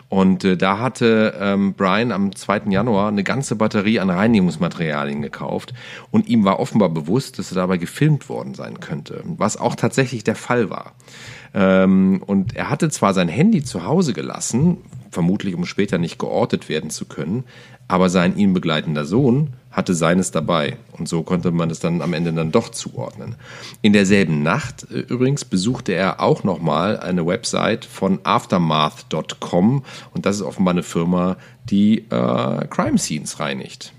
[0.09, 2.63] Und äh, da hatte ähm, Brian am 2.
[2.69, 5.73] Januar eine ganze Batterie an Reinigungsmaterialien gekauft
[6.11, 10.23] und ihm war offenbar bewusst, dass er dabei gefilmt worden sein könnte, was auch tatsächlich
[10.23, 10.93] der Fall war.
[11.53, 14.77] Ähm, und er hatte zwar sein Handy zu Hause gelassen,
[15.11, 17.43] vermutlich um später nicht geortet werden zu können,
[17.87, 20.77] aber sein ihn begleitender Sohn hatte seines dabei.
[20.91, 23.35] Und so konnte man es dann am Ende dann doch zuordnen.
[23.81, 29.83] In derselben Nacht äh, übrigens besuchte er auch nochmal eine Website von aftermath.com
[30.13, 31.37] und das ist offenbar eine Firma,
[31.69, 33.93] die äh, Crime Scenes reinigt.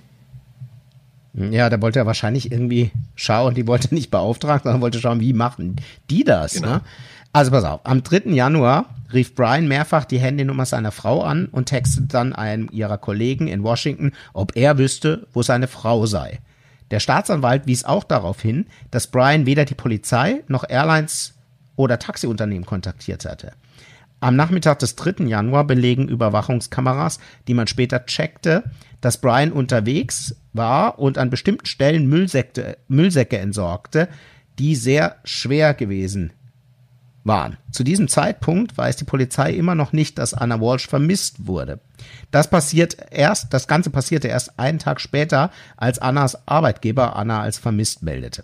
[1.34, 5.32] Ja, da wollte er wahrscheinlich irgendwie schauen, die wollte nicht beauftragen, sondern wollte schauen, wie
[5.32, 5.76] machen
[6.11, 6.54] die das.
[6.54, 6.68] Genau.
[6.68, 6.80] Ne?
[7.33, 8.31] Also pass auf, am 3.
[8.31, 13.49] Januar rief Brian mehrfach die Handynummer seiner Frau an und textete dann einem ihrer Kollegen
[13.49, 16.41] in Washington, ob er wüsste, wo seine Frau sei.
[16.91, 21.35] Der Staatsanwalt wies auch darauf hin, dass Brian weder die Polizei noch Airlines
[21.76, 23.53] oder Taxiunternehmen kontaktiert hatte.
[24.20, 25.24] Am Nachmittag des 3.
[25.26, 28.64] Januar belegen Überwachungskameras, die man später checkte,
[29.01, 34.09] dass Brian unterwegs war und an bestimmten Stellen Müllsäcke, Müllsäcke entsorgte,
[34.59, 36.33] die sehr schwer gewesen
[37.29, 37.57] waren.
[37.70, 41.79] Zu diesem Zeitpunkt weiß die Polizei immer noch nicht, dass Anna Walsh vermisst wurde.
[42.33, 47.59] Das passiert erst, das Ganze passierte erst einen Tag später, als Annas Arbeitgeber Anna als
[47.59, 48.43] vermisst meldete.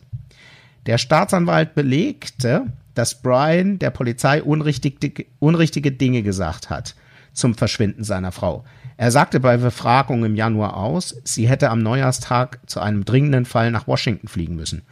[0.86, 6.94] Der Staatsanwalt belegte, dass Brian der Polizei unrichtige, unrichtige Dinge gesagt hat
[7.32, 8.64] zum Verschwinden seiner Frau.
[8.96, 13.72] Er sagte bei Befragung im Januar aus, sie hätte am Neujahrstag zu einem dringenden Fall
[13.72, 14.82] nach Washington fliegen müssen.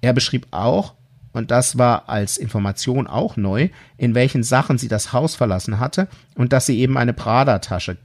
[0.00, 0.94] Er beschrieb auch,
[1.32, 6.08] und das war als Information auch neu, in welchen Sachen sie das Haus verlassen hatte
[6.34, 7.96] und dass sie eben eine Prada-Tasche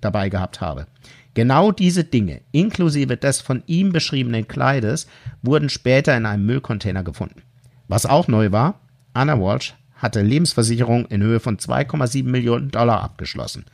[0.00, 0.86] dabei gehabt habe.
[1.34, 5.06] Genau diese Dinge, inklusive des von ihm beschriebenen Kleides,
[5.42, 7.42] wurden später in einem Müllcontainer gefunden.
[7.88, 8.80] Was auch neu war,
[9.12, 13.64] Anna Walsh hatte Lebensversicherung in Höhe von 2,7 Millionen Dollar abgeschlossen.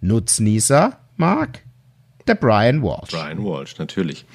[0.00, 1.60] Nutznießer, Mark,
[2.26, 3.10] der Brian Walsh.
[3.10, 4.26] Brian Walsh, natürlich.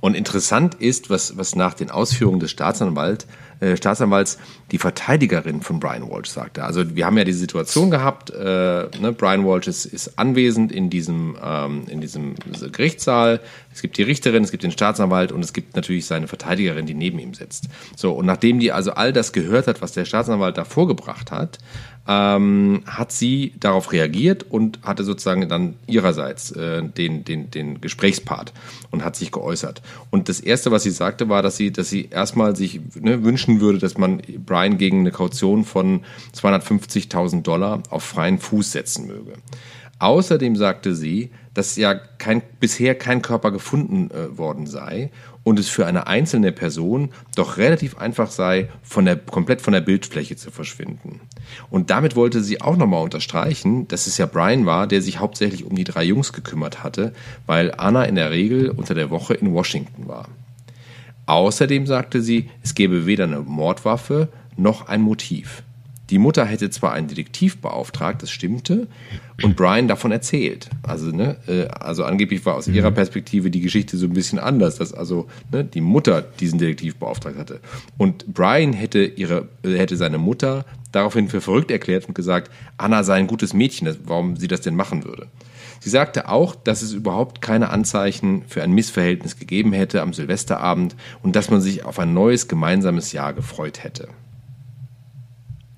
[0.00, 3.26] Und interessant ist, was, was nach den Ausführungen des Staatsanwalts
[3.62, 4.38] äh, Staatsanwalts
[4.72, 6.64] die Verteidigerin von Brian Walsh sagte.
[6.64, 10.90] Also wir haben ja diese Situation gehabt, äh, ne, Brian Walsh ist, ist anwesend in
[10.90, 12.34] diesem, ähm, in diesem
[12.72, 13.40] Gerichtssaal.
[13.72, 16.94] Es gibt die Richterin, es gibt den Staatsanwalt und es gibt natürlich seine Verteidigerin, die
[16.94, 17.68] neben ihm sitzt.
[17.96, 21.58] So, und nachdem die also all das gehört hat, was der Staatsanwalt da vorgebracht hat,
[22.08, 28.52] ähm, hat sie darauf reagiert und hatte sozusagen dann ihrerseits äh, den, den, den Gesprächspart
[28.90, 29.82] und hat sich geäußert.
[30.10, 33.60] Und das Erste, was sie sagte, war, dass sie, dass sie erstmal sich ne, wünschen
[33.60, 36.00] würde, dass man Brian gegen eine Kaution von
[36.34, 39.34] 250.000 Dollar auf freien Fuß setzen möge.
[40.00, 45.10] Außerdem sagte sie, dass ja kein, bisher kein Körper gefunden äh, worden sei
[45.44, 49.80] und es für eine einzelne Person doch relativ einfach sei, von der, komplett von der
[49.80, 51.20] Bildfläche zu verschwinden.
[51.70, 55.64] Und damit wollte sie auch nochmal unterstreichen, dass es ja Brian war, der sich hauptsächlich
[55.64, 57.12] um die drei Jungs gekümmert hatte,
[57.46, 60.28] weil Anna in der Regel unter der Woche in Washington war.
[61.26, 65.62] Außerdem sagte sie, es gebe weder eine Mordwaffe noch ein Motiv.
[66.12, 68.86] Die Mutter hätte zwar einen Detektiv beauftragt, das stimmte,
[69.42, 70.68] und Brian davon erzählt.
[70.82, 72.96] Also, ne, äh, also angeblich war aus ihrer mhm.
[72.96, 77.38] Perspektive die Geschichte so ein bisschen anders, dass also ne, die Mutter diesen Detektiv beauftragt
[77.38, 77.60] hatte.
[77.96, 83.04] Und Brian hätte ihre, äh, hätte seine Mutter daraufhin für verrückt erklärt und gesagt, Anna
[83.04, 85.28] sei ein gutes Mädchen, warum sie das denn machen würde.
[85.80, 90.94] Sie sagte auch, dass es überhaupt keine Anzeichen für ein Missverhältnis gegeben hätte am Silvesterabend
[91.22, 94.08] und dass man sich auf ein neues gemeinsames Jahr gefreut hätte.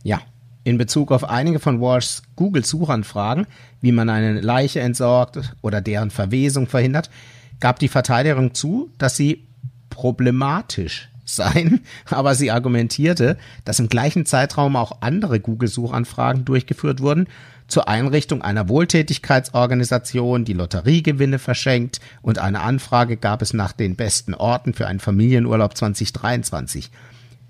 [0.05, 0.21] Ja,
[0.63, 3.47] in Bezug auf einige von Walshs Google-Suchanfragen,
[3.81, 7.11] wie man eine Leiche entsorgt oder deren Verwesung verhindert,
[7.59, 9.47] gab die Verteidigung zu, dass sie
[9.91, 11.81] problematisch seien,
[12.11, 17.27] aber sie argumentierte, dass im gleichen Zeitraum auch andere Google-Suchanfragen durchgeführt wurden
[17.67, 24.35] zur Einrichtung einer Wohltätigkeitsorganisation, die Lotteriegewinne verschenkt und eine Anfrage gab es nach den besten
[24.35, 26.91] Orten für einen Familienurlaub 2023.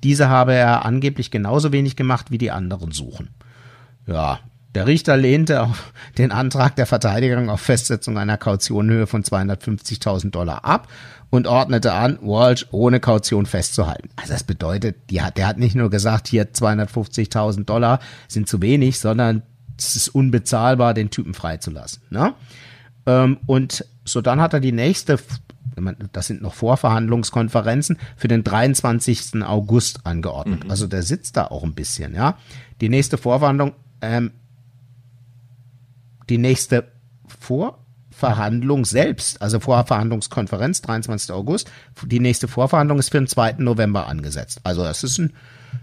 [0.05, 3.31] Diese habe er angeblich genauso wenig gemacht wie die anderen Suchen.
[4.07, 4.39] Ja,
[4.75, 5.69] der Richter lehnte
[6.19, 10.89] den Antrag der Verteidigung auf Festsetzung einer Kautionhöhe von 250.000 Dollar ab
[11.31, 14.11] und ordnete an, Walsh ohne Kaution festzuhalten.
[14.17, 17.99] Also das bedeutet, hat, der hat nicht nur gesagt, hier 250.000 Dollar
[18.29, 19.43] sind zu wenig, sondern
[19.77, 22.03] es ist unbezahlbar, den Typen freizulassen.
[22.11, 22.35] Ne?
[23.07, 25.19] Ähm, und so dann hat er die nächste,
[26.13, 29.43] das sind noch Vorverhandlungskonferenzen, für den 23.
[29.43, 30.65] August angeordnet.
[30.65, 30.71] Mhm.
[30.71, 32.39] Also der sitzt da auch ein bisschen, ja.
[32.81, 34.33] Die nächste Vorverhandlung, ähm,
[36.29, 36.85] die nächste
[37.41, 41.33] Vorverhandlung selbst, also Vorverhandlungskonferenz, 23.
[41.33, 41.71] August,
[42.05, 43.55] die nächste Vorverhandlung ist für den 2.
[43.59, 44.61] November angesetzt.
[44.65, 45.33] Also das ist ein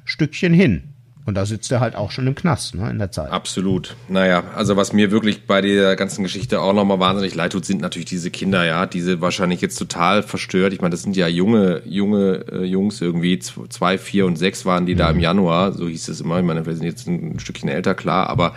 [0.06, 0.94] Stückchen hin.
[1.26, 3.30] Und da sitzt er halt auch schon im Knast, ne, in der Zeit.
[3.32, 3.96] Absolut.
[4.10, 7.82] Naja, also was mir wirklich bei der ganzen Geschichte auch nochmal wahnsinnig leid tut, sind
[7.82, 10.74] natürlich diese Kinder, ja, diese wahrscheinlich jetzt total verstört.
[10.74, 14.86] Ich meine, das sind ja junge, junge äh, Jungs irgendwie, zwei, vier und sechs waren
[14.86, 15.00] die mhm.
[15.00, 16.40] da im Januar, so hieß es immer.
[16.40, 18.56] Ich meine, wir sind jetzt ein Stückchen älter, klar, aber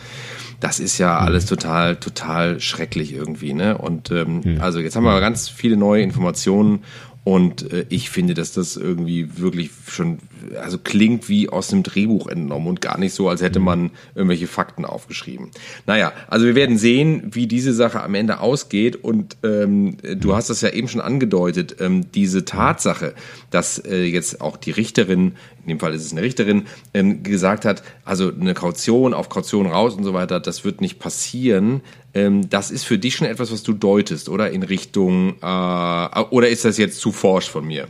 [0.60, 1.26] das ist ja mhm.
[1.26, 3.76] alles total, total schrecklich irgendwie, ne?
[3.76, 4.60] Und ähm, mhm.
[4.60, 6.82] also jetzt haben wir ganz viele neue Informationen
[7.24, 10.18] und äh, ich finde, dass das irgendwie wirklich schon,
[10.60, 14.46] also klingt wie aus einem Drehbuch entnommen und gar nicht so, als hätte man irgendwelche
[14.46, 15.50] Fakten aufgeschrieben.
[15.86, 18.96] Naja, also wir werden sehen, wie diese Sache am Ende ausgeht.
[18.96, 23.14] Und ähm, du hast das ja eben schon angedeutet, ähm, diese Tatsache,
[23.50, 25.32] dass äh, jetzt auch die Richterin,
[25.62, 29.66] in dem Fall ist es eine Richterin, ähm, gesagt hat, also eine Kaution auf Kaution
[29.66, 31.80] raus und so weiter, das wird nicht passieren.
[32.14, 34.50] Ähm, das ist für dich schon etwas, was du deutest, oder?
[34.50, 37.88] In Richtung, äh, oder ist das jetzt zu forsch von mir?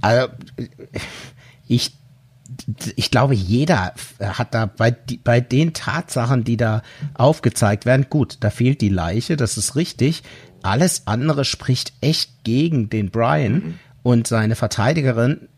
[0.00, 0.28] Also,
[1.66, 1.96] ich,
[2.96, 4.94] ich glaube, jeder hat da bei,
[5.24, 6.82] bei den Tatsachen, die da
[7.14, 10.22] aufgezeigt werden, gut, da fehlt die Leiche, das ist richtig.
[10.62, 13.74] Alles andere spricht echt gegen den Brian mhm.
[14.02, 15.48] und seine Verteidigerin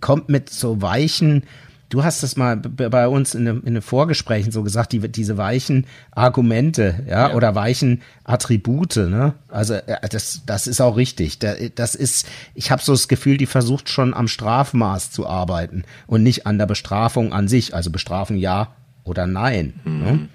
[0.00, 1.44] kommt mit so weichen,
[1.88, 5.86] Du hast das mal bei uns in, in den Vorgesprächen so gesagt, die, diese weichen
[6.10, 9.34] Argumente, ja, ja, oder weichen Attribute, ne?
[9.48, 11.38] Also äh, das, das ist auch richtig.
[11.38, 16.22] Das ist, ich habe so das Gefühl, die versucht schon am Strafmaß zu arbeiten und
[16.22, 17.74] nicht an der Bestrafung an sich.
[17.74, 18.74] Also Bestrafen ja
[19.04, 19.74] oder nein.
[19.84, 19.90] Ne?
[19.90, 20.02] Mhm.
[20.02, 20.28] Ne?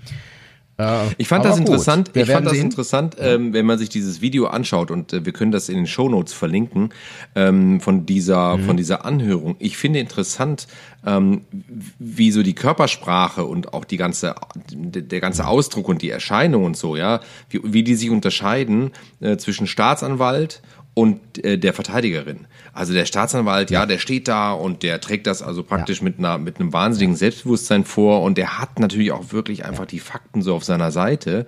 [1.18, 2.12] Ich fand das interessant.
[2.14, 2.64] Ich fand das sehen.
[2.64, 5.88] interessant, ähm, wenn man sich dieses Video anschaut und äh, wir können das in den
[5.88, 6.90] Shownotes verlinken
[7.36, 8.64] ähm, von dieser mhm.
[8.64, 9.56] von dieser Anhörung.
[9.60, 10.68] Ich finde interessant,
[11.06, 11.42] ähm,
[12.00, 14.36] wie so die Körpersprache und auch die ganze
[14.72, 19.38] der ganze Ausdruck und die Erscheinung und so, ja, wie, wie die sich unterscheiden äh,
[19.38, 20.62] zwischen Staatsanwalt
[20.94, 22.48] und äh, der Verteidigerin.
[22.74, 23.86] Also der Staatsanwalt, ja.
[23.86, 26.04] der steht da und der trägt das also praktisch ja.
[26.06, 30.00] mit einer mit einem wahnsinnigen Selbstbewusstsein vor und der hat natürlich auch wirklich einfach die
[30.00, 31.48] Fakten so auf seiner Seite.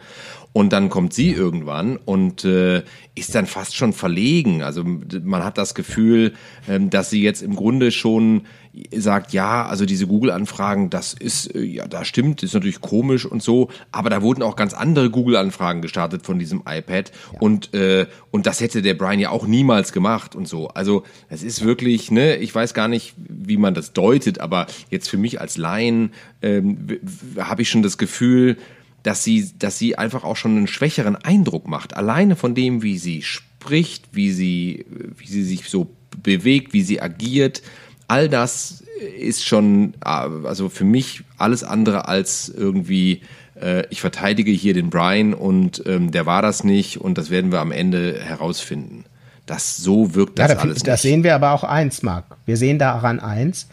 [0.53, 2.83] Und dann kommt sie irgendwann und äh,
[3.15, 4.61] ist dann fast schon verlegen.
[4.61, 6.33] Also man hat das Gefühl,
[6.69, 8.43] ähm, dass sie jetzt im Grunde schon
[8.91, 13.43] sagt, ja, also diese Google-Anfragen, das ist, äh, ja, da stimmt, ist natürlich komisch und
[13.43, 17.39] so, aber da wurden auch ganz andere Google-Anfragen gestartet von diesem iPad ja.
[17.39, 20.69] und, äh, und das hätte der Brian ja auch niemals gemacht und so.
[20.69, 25.07] Also es ist wirklich, ne, ich weiß gar nicht, wie man das deutet, aber jetzt
[25.07, 26.99] für mich als Laien ähm,
[27.37, 28.57] habe ich schon das Gefühl,
[29.03, 31.95] dass sie, dass sie einfach auch schon einen schwächeren Eindruck macht.
[31.95, 34.85] Alleine von dem, wie sie spricht, wie sie,
[35.17, 35.89] wie sie sich so
[36.21, 37.61] bewegt, wie sie agiert
[38.07, 38.83] all das
[39.17, 43.21] ist schon, also für mich alles andere als irgendwie,
[43.59, 47.51] äh, ich verteidige hier den Brian und ähm, der war das nicht und das werden
[47.51, 49.05] wir am Ende herausfinden.
[49.45, 50.83] Das so wirkt das ja, da, alles.
[50.83, 51.11] Das nicht.
[51.11, 52.37] sehen wir aber auch eins, Marc.
[52.45, 53.67] Wir sehen daran eins,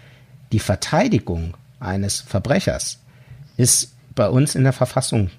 [0.53, 2.99] die Verteidigung eines Verbrechers
[3.57, 5.31] ist bei uns in der Verfassung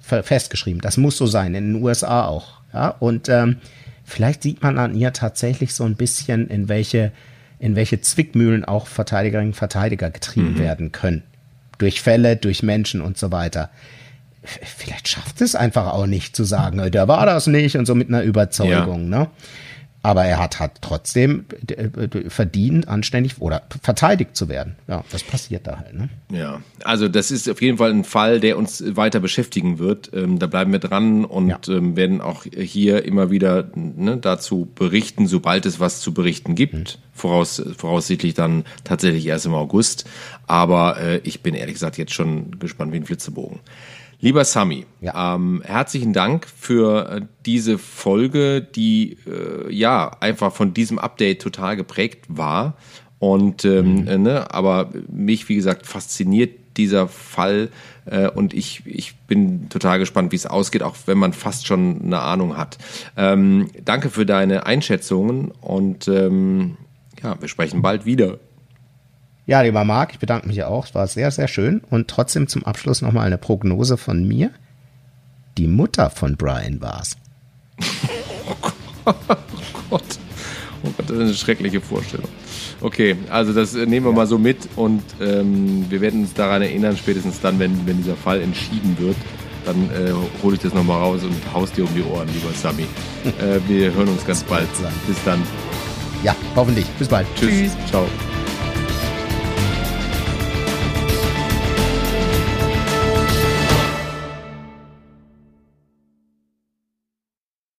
[0.00, 0.80] festgeschrieben.
[0.80, 2.60] Das muss so sein, in den USA auch.
[2.72, 2.88] Ja?
[2.88, 3.56] Und ähm,
[4.04, 7.12] vielleicht sieht man an ihr tatsächlich so ein bisschen, in welche
[7.58, 10.58] in welche Zwickmühlen auch Verteidigerinnen und Verteidiger getrieben mhm.
[10.58, 11.22] werden können.
[11.78, 13.70] Durch Fälle, durch Menschen und so weiter.
[14.42, 18.08] Vielleicht schafft es einfach auch nicht zu sagen, der war das nicht und so mit
[18.08, 19.18] einer Überzeugung, ja.
[19.18, 19.30] ne?
[20.06, 24.76] Aber er hat, hat trotzdem äh, verdient, anständig oder verteidigt zu werden.
[24.86, 25.94] Ja, das passiert da halt.
[25.94, 26.08] Ne?
[26.30, 30.12] Ja, also das ist auf jeden Fall ein Fall, der uns weiter beschäftigen wird.
[30.14, 31.58] Ähm, da bleiben wir dran und ja.
[31.68, 36.74] ähm, werden auch hier immer wieder ne, dazu berichten, sobald es was zu berichten gibt.
[36.74, 36.84] Mhm.
[37.12, 40.04] Voraus, voraussichtlich dann tatsächlich erst im August.
[40.46, 43.58] Aber äh, ich bin ehrlich gesagt jetzt schon gespannt wie ein Flitzebogen.
[44.20, 45.34] Lieber Sami, ja.
[45.34, 51.76] ähm, herzlichen Dank für äh, diese Folge, die äh, ja einfach von diesem Update total
[51.76, 52.74] geprägt war.
[53.18, 54.08] Und ähm, mhm.
[54.08, 57.70] äh, ne, aber mich, wie gesagt, fasziniert dieser Fall
[58.04, 62.02] äh, und ich, ich bin total gespannt, wie es ausgeht, auch wenn man fast schon
[62.02, 62.78] eine Ahnung hat.
[63.16, 66.76] Ähm, danke für deine Einschätzungen und ähm,
[67.22, 68.38] ja, wir sprechen bald wieder.
[69.46, 70.86] Ja, lieber Marc, ich bedanke mich auch.
[70.86, 71.80] Es war sehr, sehr schön.
[71.88, 74.50] Und trotzdem zum Abschluss nochmal eine Prognose von mir.
[75.56, 77.16] Die Mutter von Brian war's.
[79.06, 79.14] oh
[79.90, 80.02] Gott.
[80.82, 82.28] Oh Gott, das ist eine schreckliche Vorstellung.
[82.80, 86.60] Okay, also das äh, nehmen wir mal so mit und ähm, wir werden uns daran
[86.62, 89.16] erinnern, spätestens dann, wenn, wenn dieser Fall entschieden wird,
[89.64, 92.82] dann äh, hole ich das nochmal raus und haust dir um die Ohren, lieber Sami.
[93.24, 94.68] äh, wir hören uns ganz bald.
[95.06, 95.42] Bis dann.
[96.22, 96.86] Ja, hoffentlich.
[96.98, 97.26] Bis bald.
[97.36, 97.50] Tschüss.
[97.50, 97.72] Tschüss.
[97.88, 98.06] Ciao.